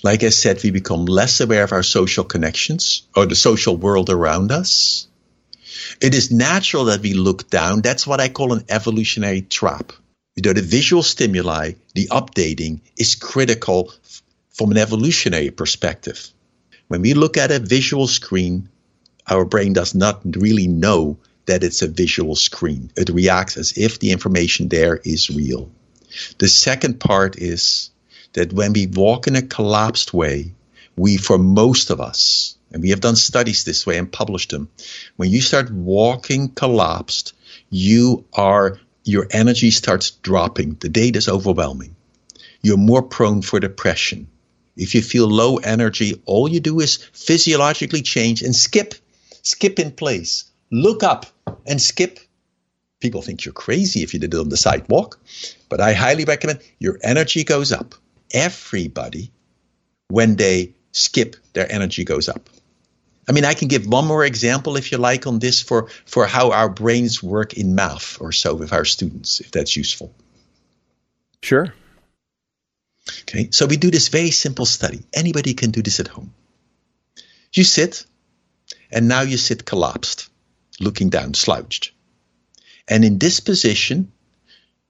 [0.02, 4.10] like I said, we become less aware of our social connections or the social world
[4.10, 5.08] around us.
[6.00, 7.82] It is natural that we look down.
[7.82, 9.92] That's what I call an evolutionary trap.
[10.36, 13.92] You know, the visual stimuli, the updating is critical
[14.50, 16.30] from an evolutionary perspective.
[16.86, 18.68] When we look at a visual screen,
[19.26, 22.90] our brain does not really know that it's a visual screen.
[22.96, 25.70] It reacts as if the information there is real.
[26.38, 27.90] The second part is
[28.38, 30.54] that when we walk in a collapsed way,
[30.96, 34.68] we, for most of us, and we have done studies this way and published them,
[35.16, 37.32] when you start walking collapsed,
[37.68, 40.74] you are, your energy starts dropping.
[40.74, 41.96] The data is overwhelming.
[42.62, 44.28] You're more prone for depression.
[44.76, 48.94] If you feel low energy, all you do is physiologically change and skip,
[49.42, 50.44] skip in place.
[50.70, 51.26] Look up
[51.66, 52.20] and skip.
[53.00, 55.18] People think you're crazy if you did it on the sidewalk,
[55.68, 57.96] but I highly recommend your energy goes up
[58.32, 59.32] everybody,
[60.08, 62.48] when they skip, their energy goes up.
[63.28, 66.26] I mean, I can give one more example if you like on this for, for
[66.26, 70.14] how our brains work in math or so with our students, if that's useful.
[71.42, 71.74] Sure.
[73.22, 75.00] Okay, so we do this very simple study.
[75.12, 76.32] Anybody can do this at home.
[77.52, 78.04] You sit,
[78.90, 80.28] and now you sit collapsed,
[80.80, 81.92] looking down, slouched.
[82.86, 84.12] And in this position,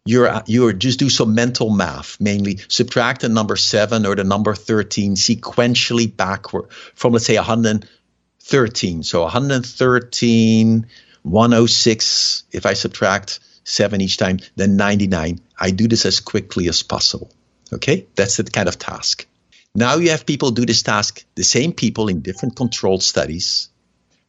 [0.08, 4.54] you're you're just do some mental math, mainly subtract the number seven or the number
[4.54, 9.02] thirteen sequentially backward from let's say 113.
[9.02, 10.86] So 113,
[11.22, 12.42] 106.
[12.50, 15.40] If I subtract seven each time, then 99.
[15.60, 17.30] I do this as quickly as possible.
[17.74, 19.26] Okay, that's the kind of task.
[19.74, 23.68] Now you have people do this task, the same people in different controlled studies,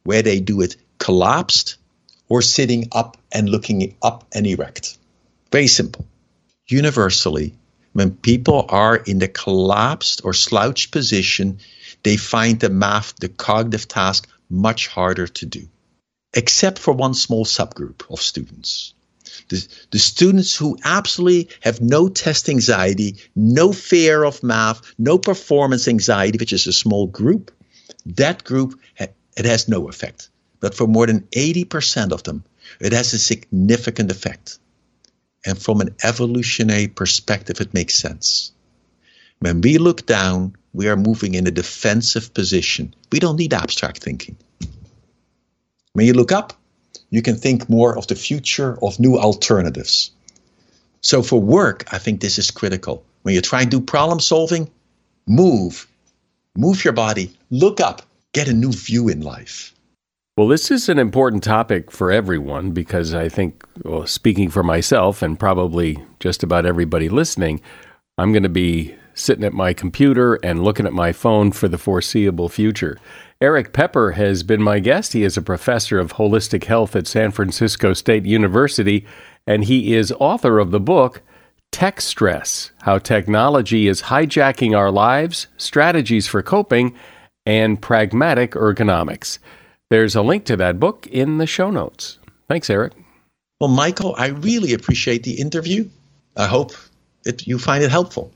[0.02, 1.78] where they do it collapsed
[2.28, 4.98] or sitting up and looking up and erect.
[5.52, 6.06] Very simple.
[6.68, 7.54] Universally,
[7.92, 11.58] when people are in the collapsed or slouched position,
[12.04, 15.68] they find the math, the cognitive task, much harder to do,
[16.34, 18.94] except for one small subgroup of students.
[19.48, 25.88] The, the, students who absolutely have no test anxiety, no fear of math, no performance
[25.88, 27.50] anxiety, which is a small group,
[28.06, 30.28] that group, it has no effect.
[30.60, 32.44] But for more than 80% of them,
[32.80, 34.58] it has a significant effect.
[35.44, 38.52] And from an evolutionary perspective, it makes sense.
[39.38, 42.94] When we look down, we are moving in a defensive position.
[43.10, 44.36] We don't need abstract thinking.
[45.94, 46.52] When you look up,
[47.08, 50.12] you can think more of the future of new alternatives.
[51.00, 53.04] So for work, I think this is critical.
[53.22, 54.70] When you try and do problem solving,
[55.26, 55.86] move,
[56.56, 59.74] move your body, look up, get a new view in life.
[60.40, 65.20] Well, this is an important topic for everyone because I think, well, speaking for myself
[65.20, 67.60] and probably just about everybody listening,
[68.16, 71.76] I'm going to be sitting at my computer and looking at my phone for the
[71.76, 72.96] foreseeable future.
[73.42, 75.12] Erik Peper has been my guest.
[75.12, 79.04] He is a professor of holistic health at San Francisco State University,
[79.46, 81.20] and he is author of the book
[81.70, 86.96] Tech Stress How Technology is Hijacking Our Lives, Strategies for Coping,
[87.44, 89.38] and Pragmatic Ergonomics.
[89.90, 92.18] There's a link to that book in the show notes.
[92.48, 92.92] Thanks, Erik.
[93.60, 95.88] Well, Michael, I really appreciate the interview.
[96.36, 96.70] I hope
[97.24, 98.32] it, you find it helpful.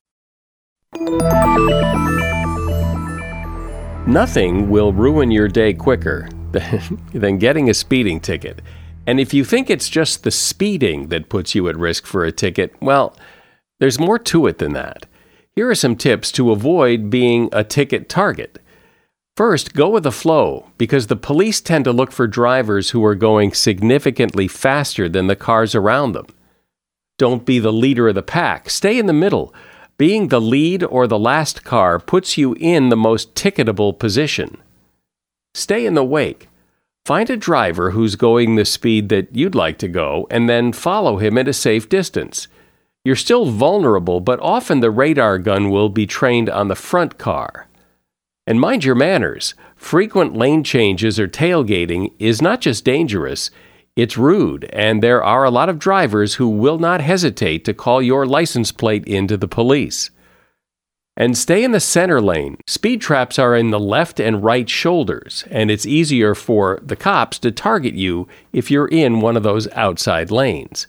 [4.06, 6.28] Nothing will ruin your day quicker
[7.12, 8.60] than getting a speeding ticket.
[9.06, 12.32] And if you think it's just the speeding that puts you at risk for a
[12.32, 13.16] ticket, well,
[13.78, 15.06] there's more to it than that.
[15.54, 18.58] Here are some tips to avoid being a ticket target.
[19.36, 23.16] First, go with the flow because the police tend to look for drivers who are
[23.16, 26.26] going significantly faster than the cars around them.
[27.18, 29.52] Don't be the leader of the pack, stay in the middle.
[29.96, 34.56] Being the lead or the last car puts you in the most ticketable position.
[35.52, 36.48] Stay in the wake.
[37.04, 41.18] Find a driver who's going the speed that you'd like to go and then follow
[41.18, 42.48] him at a safe distance.
[43.04, 47.68] You're still vulnerable, but often the radar gun will be trained on the front car.
[48.46, 49.54] And mind your manners.
[49.76, 53.50] Frequent lane changes or tailgating is not just dangerous,
[53.96, 58.02] it's rude, and there are a lot of drivers who will not hesitate to call
[58.02, 60.10] your license plate into the police.
[61.16, 62.56] And stay in the center lane.
[62.66, 67.38] Speed traps are in the left and right shoulders, and it's easier for the cops
[67.38, 70.88] to target you if you're in one of those outside lanes.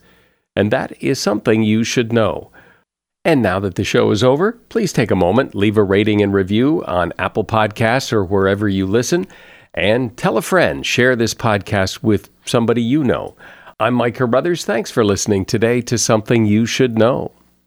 [0.55, 2.51] And that is something you should know.
[3.25, 6.31] And now that the show is over, please take a moment, leave a rating and
[6.31, 9.25] review on Apple Podcasts or wherever you listen,
[9.73, 13.35] and tell a friend, share this podcast with somebody you know.
[13.79, 14.63] I'm Mike Carruthers.
[14.63, 17.31] Thanks for listening today to Something You Should Know.